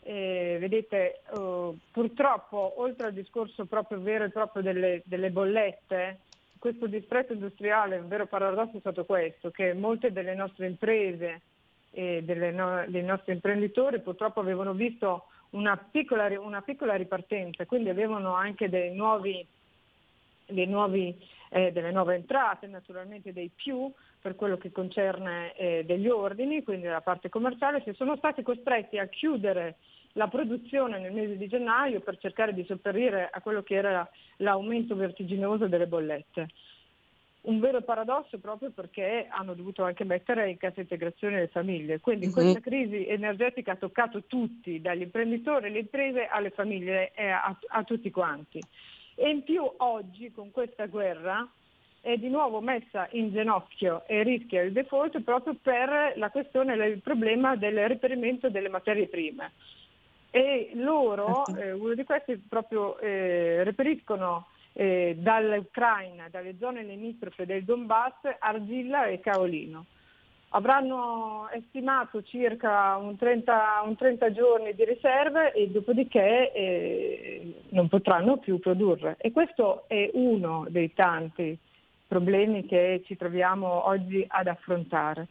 [0.02, 6.18] eh, vedete oh, purtroppo oltre al discorso proprio vero e proprio delle, delle bollette,
[6.58, 11.40] questo distretto industriale, un vero paradosso è stato questo, che molte delle nostre imprese
[11.92, 18.34] e no, dei nostri imprenditori purtroppo avevano visto una piccola, una piccola ripartenza, quindi avevano
[18.34, 19.46] anche dei nuovi,
[20.46, 21.14] dei nuovi,
[21.50, 26.86] eh, delle nuove entrate, naturalmente dei più, per quello che concerne eh, degli ordini, quindi
[26.86, 29.76] la parte commerciale, si sono stati costretti a chiudere
[30.12, 34.94] la produzione nel mese di gennaio per cercare di sopperire a quello che era l'aumento
[34.94, 36.48] vertiginoso delle bollette.
[37.42, 41.98] Un vero paradosso proprio perché hanno dovuto anche mettere in cassa integrazione le famiglie.
[41.98, 42.34] Quindi mm-hmm.
[42.34, 47.82] questa crisi energetica ha toccato tutti, dagli imprenditori, alle imprese, alle famiglie e a, a
[47.82, 48.60] tutti quanti.
[49.16, 51.48] E in più oggi con questa guerra
[52.00, 57.00] è di nuovo messa in ginocchio e rischia il default proprio per la questione, il
[57.00, 59.52] problema del reperimento delle materie prime.
[60.30, 61.60] E loro, certo.
[61.60, 69.06] eh, uno di questi proprio eh, reperiscono eh, dall'Ucraina, dalle zone limitrofe del Donbass, argilla
[69.06, 69.86] e caolino.
[70.54, 78.36] avranno estimato circa un 30, un 30 giorni di riserve e dopodiché eh, non potranno
[78.36, 79.16] più produrre.
[79.18, 81.56] E questo è uno dei tanti
[82.06, 85.28] problemi che ci troviamo oggi ad affrontare.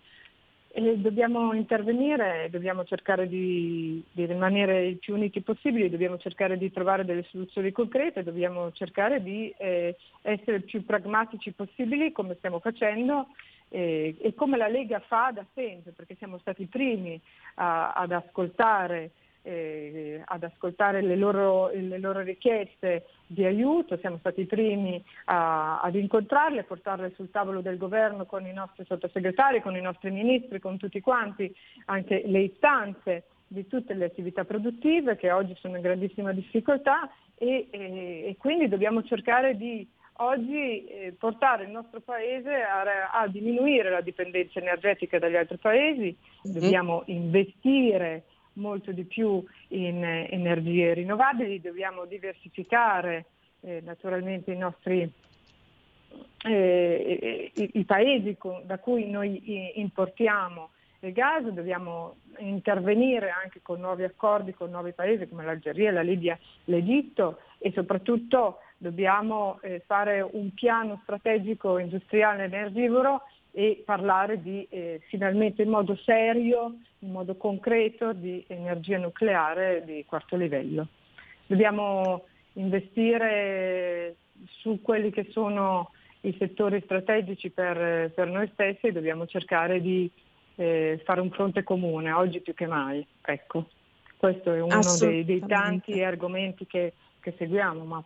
[0.74, 6.72] E dobbiamo intervenire, dobbiamo cercare di, di, rimanere il più uniti possibili, dobbiamo cercare di
[6.72, 12.60] trovare delle soluzioni concrete, dobbiamo cercare di eh, essere il più pragmatici possibili come stiamo
[12.60, 13.28] facendo
[13.68, 17.20] eh, e come la Lega fa da sempre, perché siamo stati i primi
[17.56, 19.12] a, ad ascoltare
[19.44, 25.82] eh, ad ascoltare le loro, le loro, richieste di aiuto, siamo stati i primi a,
[25.82, 30.12] ad incontrarle, a portarle sul tavolo del governo con i nostri sottosegretari, con i nostri
[30.12, 31.54] ministri, con tutti quanti,
[31.86, 37.68] anche le istanze di tutte le attività produttive che oggi sono in grandissima difficoltà e,
[37.70, 39.86] e, e quindi dobbiamo cercare di
[40.18, 46.16] oggi eh, portare il nostro paese a, a, diminuire la dipendenza energetica dagli altri paesi,
[46.16, 46.60] mm-hmm.
[46.60, 48.24] dobbiamo investire
[48.62, 53.26] molto di più in eh, energie rinnovabili, dobbiamo diversificare
[53.62, 55.12] eh, naturalmente i nostri
[56.44, 60.70] eh, i, i, paesi con, da cui noi importiamo
[61.00, 66.38] il gas, dobbiamo intervenire anche con nuovi accordi con nuovi paesi come l'Algeria, la Libia,
[66.66, 75.02] l'Egitto e soprattutto dobbiamo eh, fare un piano strategico industriale energivoro e parlare di, eh,
[75.08, 80.88] finalmente in modo serio, in modo concreto, di energia nucleare di quarto livello.
[81.46, 89.26] Dobbiamo investire su quelli che sono i settori strategici per, per noi stessi e dobbiamo
[89.26, 90.10] cercare di
[90.56, 93.06] eh, fare un fronte comune, oggi più che mai.
[93.22, 93.68] Ecco,
[94.18, 98.04] questo è uno dei, dei tanti argomenti che, che seguiamo, ma,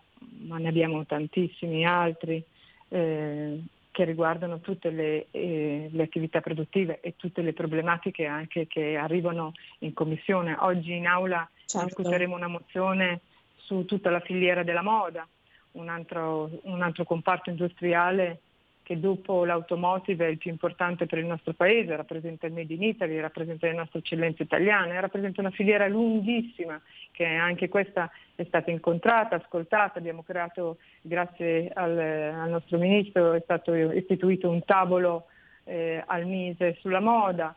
[0.47, 2.43] ma, ne abbiamo tantissimi altri.
[2.87, 3.59] Eh,
[3.95, 9.53] che riguardano tutte le, eh, le, attività produttive e tutte le problematiche anche che arrivano
[9.79, 10.53] in commissione.
[10.59, 11.87] Oggi in aula certo.
[11.87, 13.21] discuteremo una mozione
[13.55, 15.25] su tutta la filiera della moda,
[15.73, 18.41] un altro, un altro comparto industriale
[18.85, 22.83] che dopo l'automotive è il più importante per il nostro paese, rappresenta il Made in
[22.83, 28.69] Italy, rappresenta le nostre eccellenze italiane, rappresenta una filiera lunghissima che anche questa è stata
[28.69, 35.25] incontrata, ascoltata, abbiamo creato, grazie al, al nostro ministro, è stato istituito un tavolo
[35.63, 37.55] eh, al Mise sulla moda.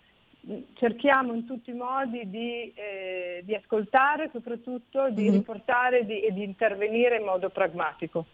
[0.76, 5.32] Cerchiamo in tutti i modi di, eh, di ascoltare, soprattutto di mm-hmm.
[5.32, 8.24] riportare di, e di intervenire in modo pragmatico.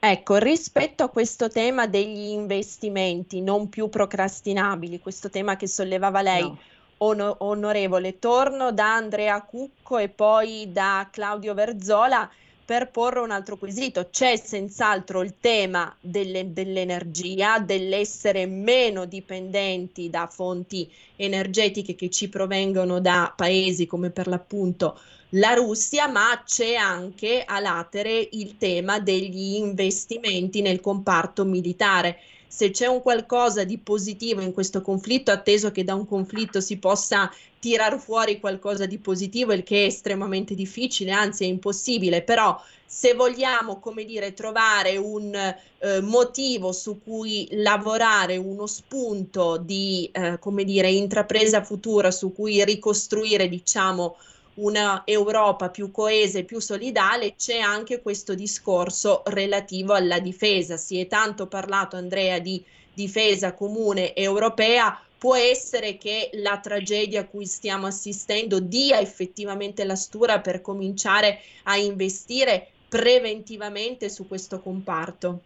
[0.00, 6.42] Ecco, rispetto a questo tema degli investimenti non più procrastinabili, questo tema che sollevava lei,
[6.42, 6.58] no.
[6.98, 12.30] on- onorevole, torno da Andrea Cucco e poi da Claudio Verzola
[12.64, 14.08] per porre un altro quesito.
[14.08, 23.00] C'è senz'altro il tema delle, dell'energia, dell'essere meno dipendenti da fonti energetiche che ci provengono
[23.00, 29.56] da paesi come per l'appunto la Russia, ma c'è anche a latere il tema degli
[29.56, 32.18] investimenti nel comparto militare.
[32.46, 36.78] Se c'è un qualcosa di positivo in questo conflitto, atteso che da un conflitto si
[36.78, 42.58] possa tirar fuori qualcosa di positivo, il che è estremamente difficile, anzi è impossibile, però
[42.86, 50.38] se vogliamo, come dire, trovare un eh, motivo su cui lavorare, uno spunto di, eh,
[50.38, 54.16] come dire, intrapresa futura su cui ricostruire, diciamo,
[54.58, 60.76] una Europa più coesa e più solidale, c'è anche questo discorso relativo alla difesa.
[60.76, 65.00] Si è tanto parlato, Andrea, di difesa comune europea.
[65.18, 71.40] Può essere che la tragedia a cui stiamo assistendo dia effettivamente la stura per cominciare
[71.64, 75.42] a investire preventivamente su questo comparto?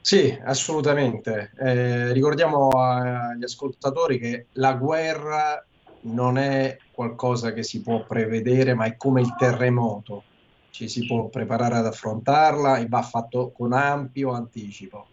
[0.00, 1.52] Sì, assolutamente.
[1.58, 5.64] Eh, ricordiamo agli ascoltatori che la guerra
[6.02, 10.24] non è qualcosa che si può prevedere, ma è come il terremoto,
[10.70, 15.06] ci si può preparare ad affrontarla e va fatto con ampio anticipo.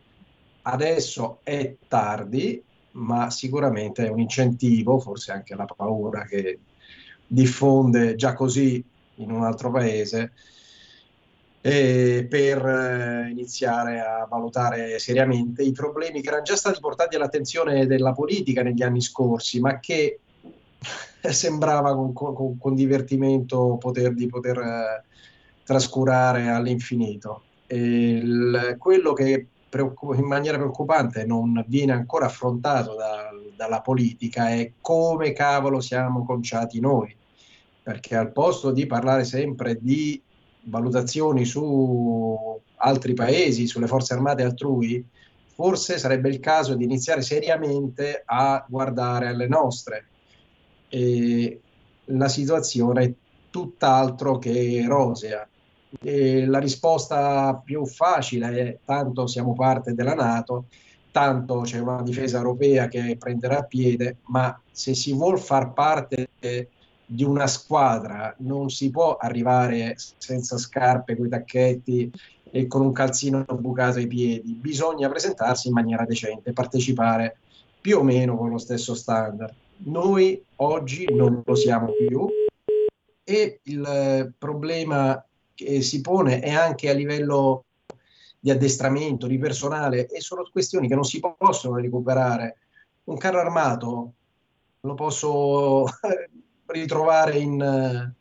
[0.64, 6.60] Adesso è tardi, ma sicuramente è un incentivo, forse anche la paura che
[7.26, 8.84] diffonde già così
[9.16, 10.32] in un altro paese,
[11.62, 18.14] per eh, iniziare a valutare seriamente i problemi che erano già stati portati all'attenzione della
[18.14, 20.20] politica negli anni scorsi, ma che
[21.22, 25.04] sembrava con, con, con, divertimento poter, di poter eh,
[25.64, 27.44] trascurare all'infinito.
[27.68, 35.34] Il, quello che in maniera preoccupante non viene ancora affrontato da, dalla politica è come
[35.34, 37.16] cavolo siamo conciati noi,
[37.84, 40.20] perché al posto di parlare sempre di
[40.62, 45.06] valutazioni su altri paesi, sulle forze armate altrui,
[45.54, 50.06] forse sarebbe il caso di iniziare seriamente a guardare alle nostre.
[50.90, 51.62] E
[52.06, 53.14] la situazione è
[53.50, 55.48] tutt'altro che rosea.
[56.02, 60.66] E la risposta più facile è tanto siamo parte della Nato,
[61.12, 66.30] tanto c'è una difesa europea che prenderà piede, ma se si vuol far parte
[67.06, 72.12] di una squadra non si può arrivare senza scarpe, con i tacchetti
[72.52, 77.38] e con un calzino bucato ai piedi, bisogna presentarsi in maniera decente, partecipare
[77.82, 79.54] più o meno con lo stesso standard.
[79.82, 82.28] Noi oggi non lo siamo più
[83.24, 87.64] e il problema che si pone è anche a livello
[88.38, 92.58] di addestramento, di personale e sono questioni che non si possono recuperare.
[93.06, 94.14] Un carro armato
[94.82, 95.86] lo posso
[96.68, 98.14] ritrovare in,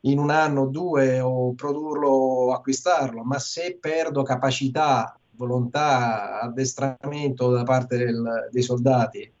[0.00, 7.50] in un anno o due o produrlo o acquistarlo, ma se perdo capacità, volontà, addestramento
[7.50, 9.34] da parte del, dei soldati,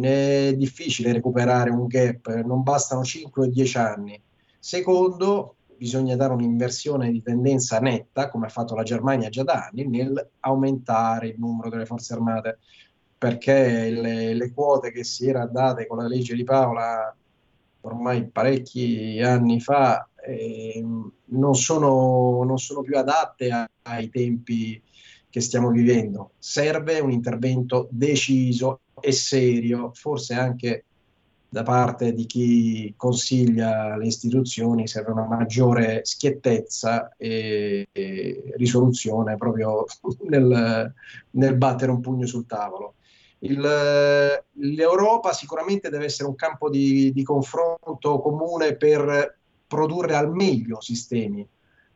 [0.00, 4.20] è difficile recuperare un gap, non bastano 5 o 10 anni.
[4.58, 9.86] Secondo, bisogna dare un'inversione di tendenza netta, come ha fatto la Germania già da anni,
[9.86, 12.58] nel aumentare il numero delle forze armate,
[13.18, 17.14] perché le, le quote che si era date con la legge di Paola
[17.82, 20.84] ormai parecchi anni fa eh,
[21.24, 24.80] non, sono, non, sono, più adatte a, ai tempi
[25.28, 26.32] che stiamo vivendo.
[26.38, 30.84] Serve un intervento deciso e serio, forse anche
[31.52, 39.84] da parte di chi consiglia le istituzioni serve una maggiore schiettezza e, e risoluzione proprio
[40.30, 40.94] nel,
[41.32, 42.94] nel battere un pugno sul tavolo.
[43.40, 49.36] Il, L'Europa sicuramente deve essere un campo di, di, confronto comune per
[49.66, 51.46] produrre al meglio sistemi.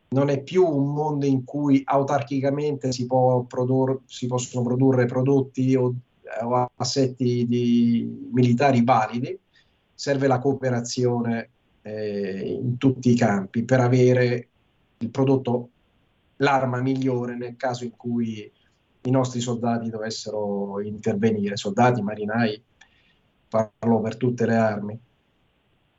[0.09, 5.93] Non è più un mondo in cui autarchicamente si, produr, si possono produrre prodotti o,
[6.43, 9.37] o assetti di, militari validi,
[9.93, 11.49] serve la cooperazione
[11.81, 14.47] eh, in tutti i campi per avere
[14.97, 15.69] il prodotto,
[16.37, 18.51] l'arma migliore nel caso in cui
[19.01, 22.61] i nostri soldati dovessero intervenire, soldati, marinai,
[23.47, 24.99] parlo per tutte le armi.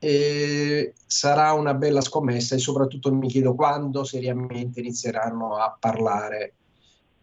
[0.01, 6.55] E sarà una bella scommessa e soprattutto mi chiedo quando seriamente inizieranno a parlare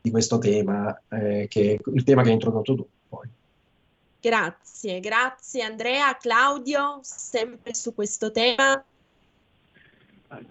[0.01, 2.87] di questo tema, eh, che il tema che hai introdotto tu.
[3.07, 3.27] Poi.
[4.21, 6.17] Grazie, grazie Andrea.
[6.17, 8.83] Claudio, sempre su questo tema.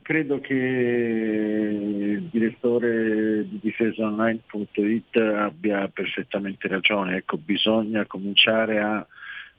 [0.03, 9.07] Credo che il direttore di difesaonline.it abbia perfettamente ragione, ecco, bisogna cominciare a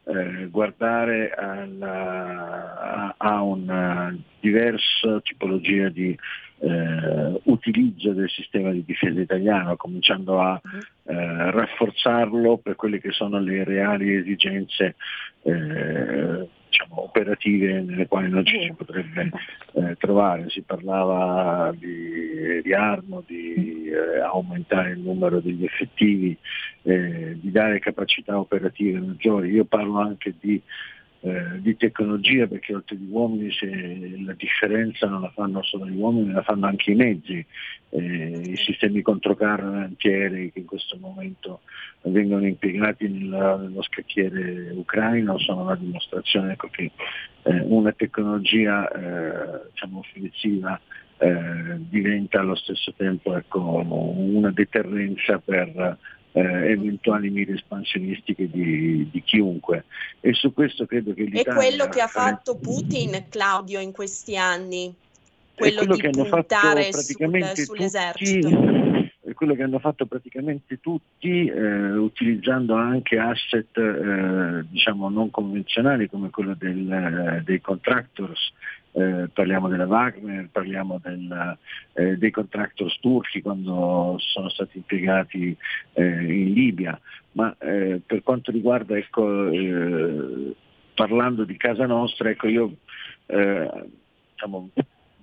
[0.05, 6.17] eh, guardare alla, a, a, una diversa tipologia di
[6.59, 13.39] eh, utilizzo del sistema di difesa italiano, cominciando a eh, rafforzarlo per quelle che sono
[13.39, 14.95] le reali esigenze
[15.43, 19.29] eh, diciamo, operative nelle quali non ci si potrebbe
[19.73, 20.49] eh, trovare.
[20.49, 22.15] Si parlava di
[23.25, 26.35] di eh, aumentare il numero degli effettivi,
[26.83, 29.51] eh, di dare capacità operative maggiori.
[29.51, 30.61] Io parlo anche di
[31.25, 33.49] eh, di tecnologia perché oltre agli uomini
[34.23, 37.43] la differenza non la fanno solo gli uomini, la fanno anche i mezzi,
[37.89, 41.61] eh, i sistemi controcarro antiaerei che in questo momento
[42.03, 46.91] vengono impiegati nella, nello scacchiere ucraino sono la dimostrazione ecco, che
[47.41, 50.79] eh, una tecnologia eh, diciamo, offensiva
[51.17, 55.97] eh, diventa allo stesso tempo ecco, una deterrenza per
[56.35, 59.85] eh, eventuali mire espansionistiche di, di, chiunque.
[60.19, 61.53] E su questo credo che l'Italia...
[61.53, 64.93] È quello che ha fatto Putin, Claudio, in questi anni?
[65.55, 68.49] Quello, quello di puntare sul, sull'esercito?
[68.49, 75.31] Tutti, è quello che hanno fatto praticamente tutti, eh, utilizzando anche asset eh, diciamo non
[75.31, 78.51] convenzionali come quello del, eh, dei contractors
[78.95, 81.57] eh, parliamo della Wagner, parliamo del,
[81.93, 85.55] eh, dei contractors turchi quando sono stati impiegati
[85.93, 86.97] eh, in Libia,
[87.33, 90.55] ma eh, per quanto riguarda, ecco, eh,
[90.93, 92.73] parlando di casa nostra, ecco, io
[94.31, 94.69] diciamo,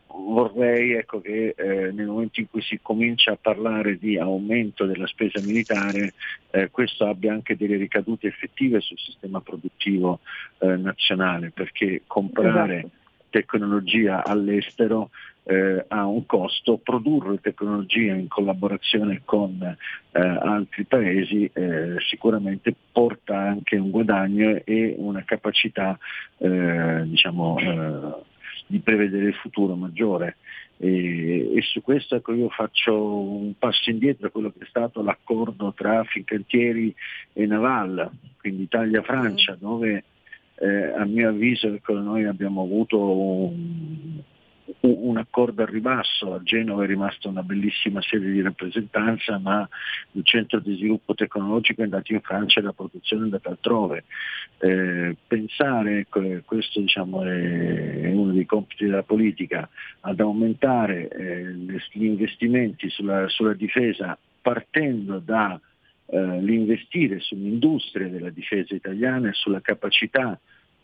[0.09, 5.07] vorrei ecco, che eh, nel momento in cui si comincia a parlare di aumento della
[5.07, 6.13] spesa militare,
[6.51, 10.21] eh, questo abbia anche delle ricadute effettive sul sistema produttivo
[10.59, 13.01] eh, nazionale, perché comprare esatto
[13.33, 15.09] tecnologia all'estero
[15.45, 23.39] eh, ha un costo, produrre tecnologia in collaborazione con eh, altri paesi eh, sicuramente porta
[23.39, 25.99] anche un guadagno e una capacità
[26.37, 28.23] eh, diciamo, eh,
[28.67, 30.37] di prevedere il futuro maggiore.
[30.77, 35.03] E, e, su questo ecco, io faccio un passo indietro a quello che è stato
[35.03, 36.93] l'accordo tra Fincantieri
[37.33, 38.11] e Naval,
[38.41, 39.61] quindi Italia-Francia, mm.
[39.61, 40.05] dove
[40.57, 44.21] eh, a mio avviso ecco, noi abbiamo avuto un,
[44.81, 49.69] un accordo al ribasso, a Genova è rimasta una bellissima sede di rappresentanza, ma
[50.13, 54.05] il centro di sviluppo tecnologico è andato in Francia e la produzione è andata altrove.
[54.59, 59.69] Eh, pensare, ecco, questo diciamo, è uno dei compiti della politica,
[60.01, 61.53] ad aumentare eh,
[61.93, 65.59] gli investimenti sulla, sulla difesa partendo da
[66.07, 70.39] eh, l'investire sull'industria della difesa italiana e sulla capacità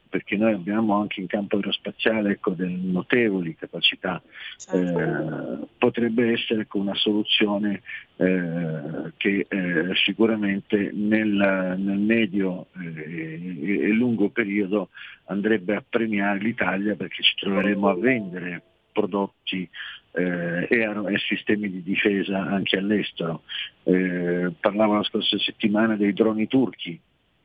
[0.08, 4.20] perché noi abbiamo anche in campo aerospaziale ecco, delle notevoli capacità,
[4.56, 4.98] certo.
[4.98, 7.82] eh, potrebbe essere ecco, una soluzione
[8.16, 14.88] eh, che eh, sicuramente nel, nel medio eh, e lungo periodo
[15.26, 18.62] andrebbe a premiare l'Italia perché ci troveremo a vendere
[18.98, 19.68] prodotti
[20.12, 23.42] eh, e, sistemi di difesa anche all'estero.
[23.84, 26.98] Eh, parlavo la scorsa settimana dei droni turchi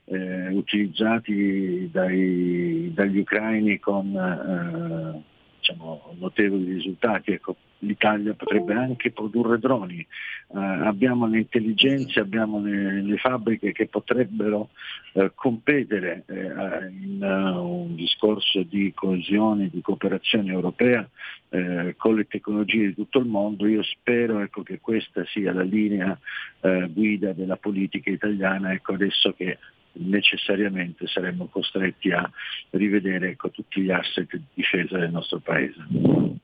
[0.06, 5.22] eh, utilizzati dai, dagli ucraini con eh,
[5.60, 7.32] diciamo, notevoli risultati.
[7.32, 13.88] Ecco, L'Italia potrebbe anche produrre droni, eh, abbiamo le intelligenze, abbiamo le, le fabbriche che
[13.88, 14.70] potrebbero
[15.14, 21.08] eh, competere eh, in uh, un discorso di coesione, di cooperazione europea
[21.50, 23.68] eh, con le tecnologie di tutto il mondo.
[23.68, 26.18] Io spero ecco, che questa sia la linea
[26.62, 29.58] eh, guida della politica italiana ecco, adesso che
[29.94, 32.30] necessariamente saremmo costretti a
[32.72, 36.42] rivedere ecco, tutti gli asset di difesa del nostro paese.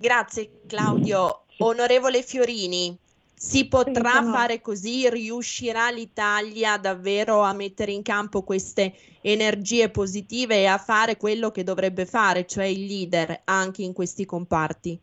[0.00, 1.42] Grazie Claudio.
[1.58, 2.96] Onorevole Fiorini,
[3.34, 5.10] si potrà fare così?
[5.10, 11.64] Riuscirà l'Italia davvero a mettere in campo queste energie positive e a fare quello che
[11.64, 14.98] dovrebbe fare, cioè il leader anche in questi comparti?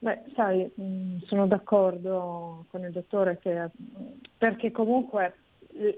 [0.00, 0.68] Beh, sai,
[1.26, 3.70] sono d'accordo con il dottore che,
[4.36, 5.34] perché comunque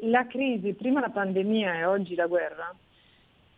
[0.03, 2.75] la crisi, prima la pandemia e oggi la guerra,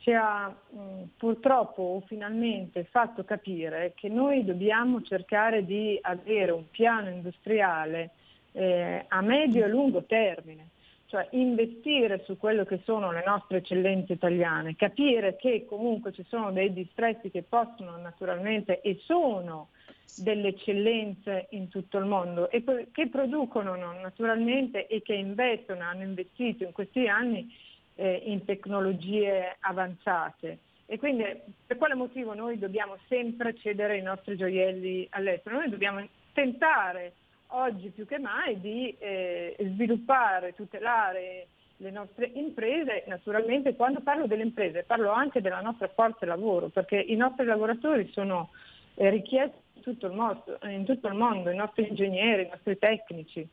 [0.03, 7.09] ci ha mh, purtroppo finalmente fatto capire che noi dobbiamo cercare di avere un piano
[7.09, 8.11] industriale
[8.53, 10.70] eh, a medio e lungo termine,
[11.07, 16.50] cioè investire su quello che sono le nostre eccellenze italiane, capire che comunque ci sono
[16.50, 19.68] dei distretti che possono naturalmente e sono
[20.16, 26.64] delle eccellenze in tutto il mondo e che producono naturalmente e che investono, hanno investito
[26.64, 27.70] in questi anni
[28.03, 30.59] eh, in tecnologie avanzate.
[30.86, 31.24] E quindi
[31.64, 35.57] per quale motivo noi dobbiamo sempre cedere i nostri gioielli all'estero?
[35.57, 37.12] Noi dobbiamo tentare
[37.48, 41.46] oggi più che mai di eh, sviluppare, tutelare
[41.76, 46.98] le nostre imprese, naturalmente quando parlo delle imprese parlo anche della nostra forza lavoro, perché
[46.98, 48.50] i nostri lavoratori sono
[48.96, 53.48] eh, richiesti tutto il mondo, in tutto il mondo, i nostri ingegneri, i nostri tecnici.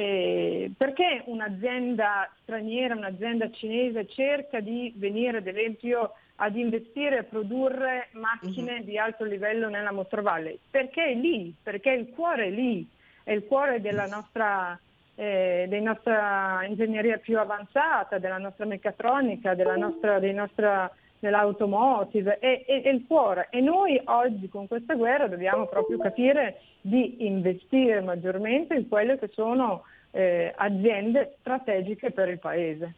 [0.00, 8.08] Eh, perché un'azienda straniera, un'azienda cinese cerca di venire ad esempio ad investire e produrre
[8.12, 8.84] macchine uh-huh.
[8.84, 10.56] di alto livello nella Mostravalle?
[10.70, 12.88] Perché è lì, perché il cuore è lì,
[13.24, 14.78] è il cuore della nostra,
[15.16, 20.90] eh, della nostra ingegneria più avanzata, della nostra meccatronica, della nostra, dei nostra
[21.20, 23.48] nell'automotive e, e, e, il cuore.
[23.50, 29.30] E noi oggi con questa guerra dobbiamo proprio capire di investire maggiormente in quelle che
[29.32, 32.94] sono eh, aziende strategiche per il Paese.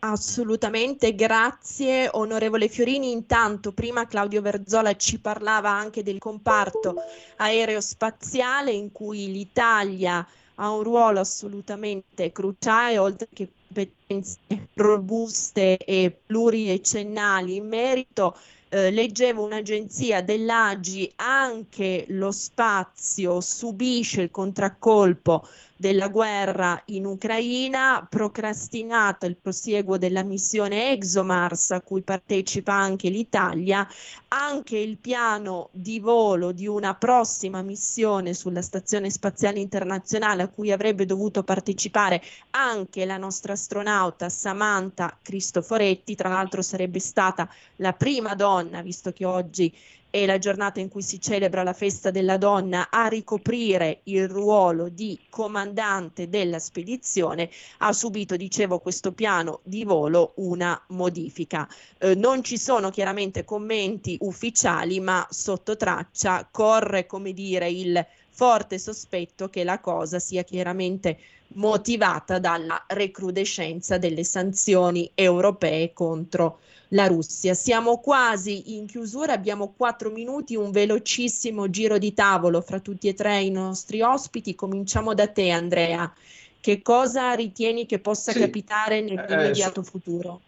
[0.00, 3.10] Assolutamente, grazie onorevole Fiorini.
[3.10, 6.96] Intanto prima Claudio Verzola ci parlava anche del comparto
[7.36, 10.26] aerospaziale in cui l'Italia
[10.56, 14.38] ha un ruolo assolutamente cruciale, oltre che competenze
[14.74, 18.36] robuste e pluriecennali in merito.
[18.68, 25.46] Eh, leggevo un'agenzia dell'Agi, anche lo spazio subisce il contraccolpo
[25.84, 33.86] della guerra in Ucraina, procrastinato il prosieguo della missione ExoMars a cui partecipa anche l'Italia,
[34.28, 40.72] anche il piano di volo di una prossima missione sulla Stazione Spaziale Internazionale a cui
[40.72, 42.22] avrebbe dovuto partecipare
[42.52, 49.26] anche la nostra astronauta Samantha Cristoforetti, tra l'altro sarebbe stata la prima donna, visto che
[49.26, 49.70] oggi
[50.14, 54.88] è la giornata in cui si celebra la festa della donna, a ricoprire il ruolo
[54.88, 61.68] di comandante della spedizione, ha subito, dicevo, questo piano di volo una modifica.
[61.98, 68.78] Eh, non ci sono chiaramente commenti ufficiali, ma sotto traccia corre, come dire, il forte
[68.78, 71.18] sospetto che la cosa sia chiaramente
[71.54, 76.60] motivata dalla recrudescenza delle sanzioni europee contro
[76.94, 77.54] la Russia.
[77.54, 83.14] Siamo quasi in chiusura, abbiamo quattro minuti, un velocissimo giro di tavolo fra tutti e
[83.14, 84.54] tre i nostri ospiti.
[84.54, 86.12] Cominciamo da te, Andrea.
[86.60, 90.40] Che cosa ritieni che possa sì, capitare nell'immediato eh, futuro?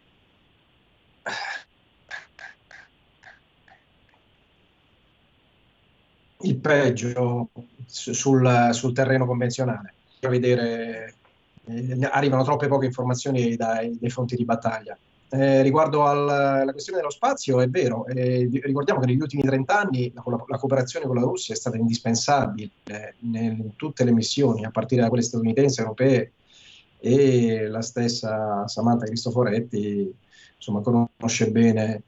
[6.43, 7.49] Il peggio
[7.87, 9.95] sul, sul terreno convenzionale.
[10.21, 11.15] Vedere,
[11.67, 14.97] eh, arrivano troppe poche informazioni dai, dai fonti di battaglia.
[15.37, 20.11] Eh, riguardo alla questione dello spazio, è vero, eh, ricordiamo che negli ultimi 30 anni
[20.15, 22.71] la, la, cooperazione con la Russia è stata indispensabile
[23.21, 26.33] in tutte le missioni, a partire da quelle statunitensi, europee
[26.99, 30.11] e la stessa Samantha Cristoforetti
[30.57, 32.03] insomma, conosce bene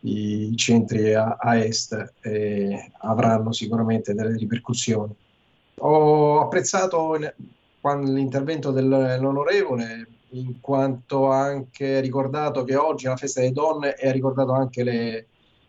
[0.00, 5.14] i centri a, a est e avranno sicuramente delle ripercussioni.
[5.76, 7.16] Ho apprezzato
[7.80, 14.12] l'intervento dell'onorevole in quanto anche ricordato che oggi è la festa delle donne e ha
[14.12, 15.26] ricordato anche le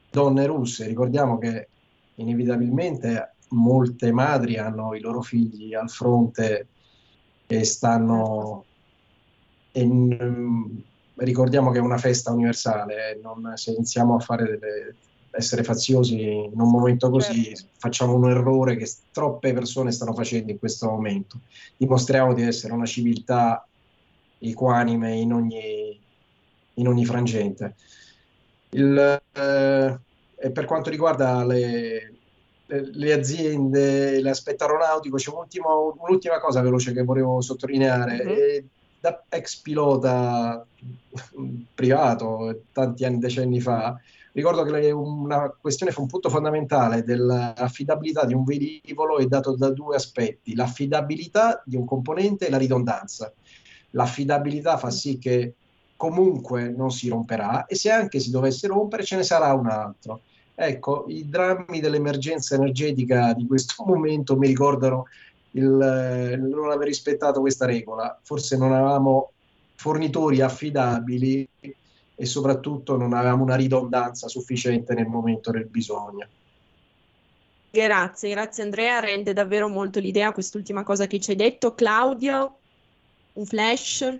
[0.09, 0.88] donne russe.
[0.88, 1.68] Ricordiamo che
[2.16, 6.68] inevitabilmente molte madri hanno i loro figli al fronte
[7.47, 8.66] e stanno...
[9.72, 9.89] E,
[11.16, 14.95] ricordiamo che è una festa universale, non, se iniziamo a fare delle,
[15.36, 17.70] essere faziosi in un momento così certo.
[17.78, 21.41] facciamo un errore che troppe persone stanno facendo in questo momento.
[21.78, 23.68] Dimostriamo di essere una civiltà
[24.50, 26.00] equanime in ogni,
[26.76, 27.76] in ogni frangente.
[28.70, 30.00] Il, eh,
[30.36, 32.14] e per quanto riguarda le,
[32.66, 38.24] le, le aziende, l'aspetto aeronautico, c'è un'ultima cosa veloce che volevo sottolineare.
[38.24, 38.66] Mm-hmm.
[39.00, 40.66] da ex pilota
[41.76, 44.00] privato tanti anni, decenni fa,
[44.32, 49.96] ricordo che una questione, un punto fondamentale dell'affidabilità di un velivolo è dato da due
[49.96, 53.32] aspetti, l'affidabilità di un componente e la ridondanza
[53.94, 55.54] l'affidabilità fa sì che
[55.96, 60.22] comunque non si romperà e se anche si dovesse rompere ce ne sarà un altro.
[60.56, 65.08] Ecco, i drammi dell'emergenza energetica di questo momento mi ricordano
[65.52, 68.20] il, non aver rispettato questa regola.
[68.22, 69.32] Forse non avevamo
[69.76, 71.48] fornitori affidabili
[72.16, 76.28] e soprattutto non avevamo una ridondanza sufficiente nel momento del bisogno.
[77.72, 81.74] Grazie, grazie Andrea, rende davvero molto l'idea quest'ultima cosa che ci hai detto.
[81.74, 82.58] Claudio?
[83.34, 84.20] Un flash?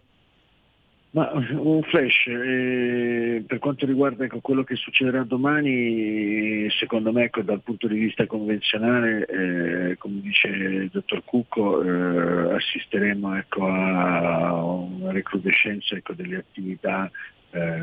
[1.14, 7.44] Ma un flash, eh, per quanto riguarda ecco, quello che succederà domani, secondo me ecco,
[7.44, 14.64] dal punto di vista convenzionale, eh, come dice il dottor Cucco, eh, assisteremo ecco, a
[14.64, 17.12] una recrudescenza ecco, delle attività
[17.52, 17.80] eh,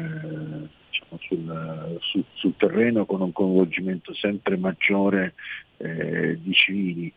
[0.90, 5.34] diciamo, sul, sul, sul, terreno con un coinvolgimento sempre maggiore
[5.76, 7.12] eh, di civili.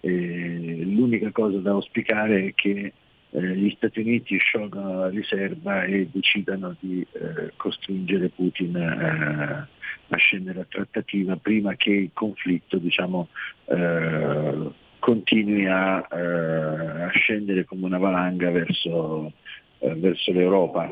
[0.00, 2.92] l'unica cosa da auspicare è che
[3.30, 9.68] eh, gli Stati Uniti sciolgano la riserva e decidano di eh, costringere Putin eh,
[10.10, 13.28] a scendere a trattativa prima che il conflitto diciamo,
[13.66, 19.32] eh, continui a, eh, a, scendere come una valanga verso,
[19.78, 20.88] verso l'Europa.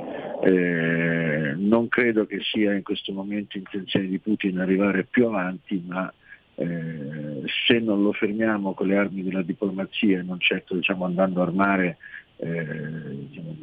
[1.57, 6.13] non credo che sia in questo momento intenzione di Putin arrivare più avanti, ma
[6.59, 11.41] eh, se non lo fermiamo con le armi della diplomazia e non certo diciamo, andando
[11.41, 11.99] a armare
[12.39, 13.57] eh, diciamo,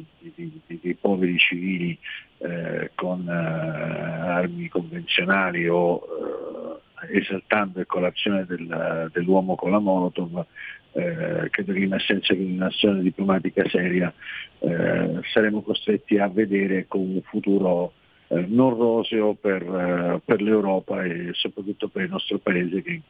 [0.66, 1.98] dei, poveri civili
[2.38, 10.46] eh, con eh, armi convenzionali o esaltando ecco, l'azione del, dell'uomo con la Molotov,
[10.92, 14.12] eh, credo che in assenza di un'azione diplomatica seria
[14.60, 17.92] eh, saremo costretti a vedere con un futuro
[18.26, 23.00] non roseo per, per l'Europa e soprattutto per il nostro Paese che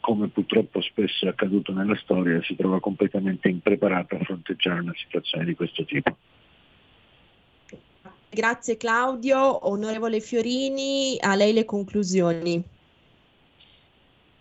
[0.00, 5.44] come purtroppo spesso è accaduto nella storia, si trova completamente impreparato a fronteggiare una situazione
[5.44, 6.16] di questo tipo.
[8.30, 9.68] Grazie Claudio.
[9.68, 12.62] Onorevole Fiorini, a lei le conclusioni.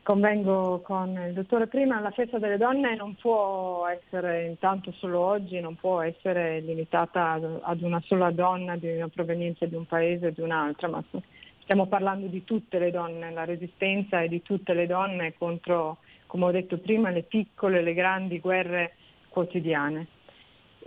[0.03, 5.59] Convengo con il dottore prima, la festa delle donne non può essere intanto solo oggi,
[5.59, 10.29] non può essere limitata ad una sola donna di una provenienza di un paese o
[10.31, 11.03] di un'altra, ma
[11.67, 16.45] stiamo parlando di tutte le donne, la resistenza è di tutte le donne contro, come
[16.45, 18.93] ho detto prima, le piccole le grandi guerre
[19.27, 20.07] quotidiane.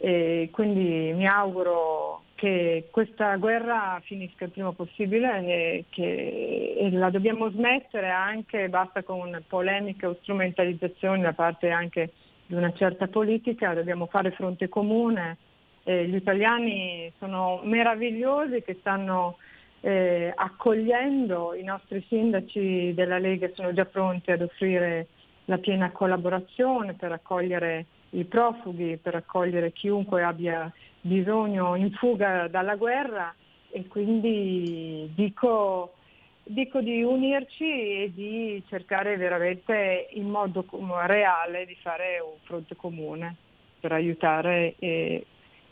[0.00, 7.10] E quindi mi auguro che questa guerra finisca il prima possibile e che e la
[7.10, 12.12] dobbiamo smettere anche, basta con polemiche o strumentalizzazioni da parte anche
[12.46, 15.36] di una certa politica, dobbiamo fare fronte comune.
[15.82, 19.36] E gli italiani sono meravigliosi che stanno
[19.80, 25.06] eh, accogliendo i nostri sindaci della Lega sono già pronti ad offrire
[25.46, 32.76] la piena collaborazione per accogliere i profughi, per accogliere chiunque abbia bisogno in fuga dalla
[32.76, 33.34] guerra
[33.70, 35.94] e quindi dico,
[36.42, 40.64] dico di unirci e di cercare veramente in modo
[41.06, 43.36] reale di fare un fronte comune
[43.80, 45.24] per aiutare eh,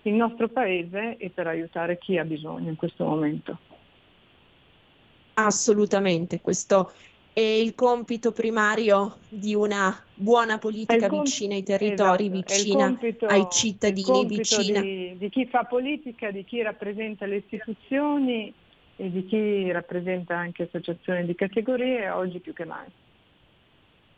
[0.02, 3.58] il nostro paese e per aiutare chi ha bisogno in questo momento.
[5.40, 6.92] Assolutamente, questo
[7.32, 13.26] è il compito primario di una buona politica comp- vicina ai territori, esatto, vicina compito,
[13.26, 14.80] ai cittadini, vicina.
[14.80, 18.52] Di, di chi fa politica, di chi rappresenta le istituzioni
[18.96, 22.86] e di chi rappresenta anche associazioni di categorie, oggi più che mai.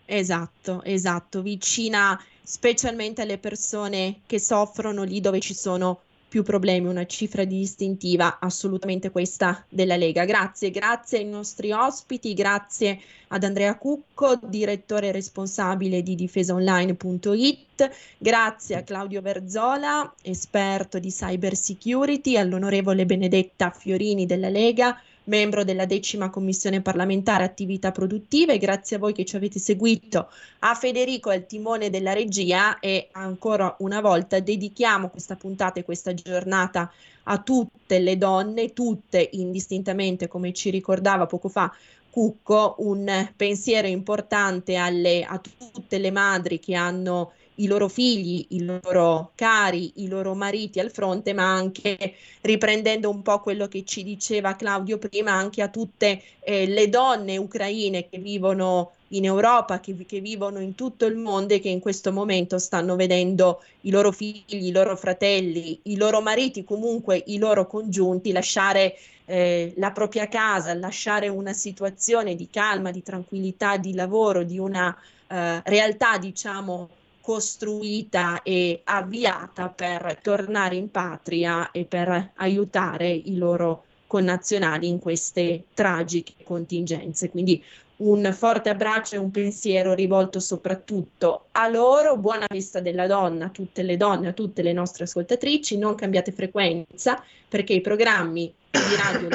[0.07, 6.01] Esatto, esatto, vicina specialmente alle persone che soffrono lì dove ci sono
[6.31, 10.25] più problemi, una cifra distintiva assolutamente questa della Lega.
[10.25, 18.83] Grazie, grazie ai nostri ospiti, grazie ad Andrea Cucco, direttore responsabile di difesaonline.it, grazie a
[18.85, 26.81] Claudio Verzola, esperto di cyber security, all'onorevole Benedetta Fiorini della Lega, membro della decima commissione
[26.81, 28.59] parlamentare attività produttive.
[28.59, 33.75] Grazie a voi che ci avete seguito, a Federico al timone della regia e ancora
[33.81, 36.91] una volta dedichiamo questa puntata e questa giornata
[37.25, 41.73] a tutte le donne, tutte indistintamente, come ci ricordava poco fa
[42.11, 48.65] Cucco, un pensiero importante alle, a tutte le madri che hanno i loro figli, i
[48.65, 54.03] loro cari, i loro mariti al fronte, ma anche riprendendo un po' quello che ci
[54.03, 59.95] diceva Claudio prima, anche a tutte eh, le donne ucraine che vivono in Europa, che,
[60.07, 64.13] che, vivono in tutto il mondo e che in questo momento stanno vedendo i loro
[64.13, 68.97] figli, i loro fratelli, i loro mariti, comunque i loro congiunti lasciare
[69.27, 74.97] eh, la propria casa, lasciare una situazione di calma, di tranquillità, di lavoro, di una
[75.27, 76.89] eh, realtà, diciamo,
[77.21, 85.65] costruita e avviata per tornare in patria e per aiutare i loro connazionali in queste
[85.75, 87.31] tragiche contingenze.
[87.31, 87.63] Quindi
[87.99, 92.17] un forte abbraccio e un pensiero rivolto soprattutto a loro.
[92.17, 95.77] Buona vista della donna, a tutte le donne, a tutte le nostre ascoltatrici.
[95.77, 99.29] Non cambiate frequenza perché i programmi di radio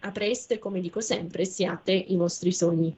[0.00, 2.94] a presto e come dico sempre siate i vostri sogni.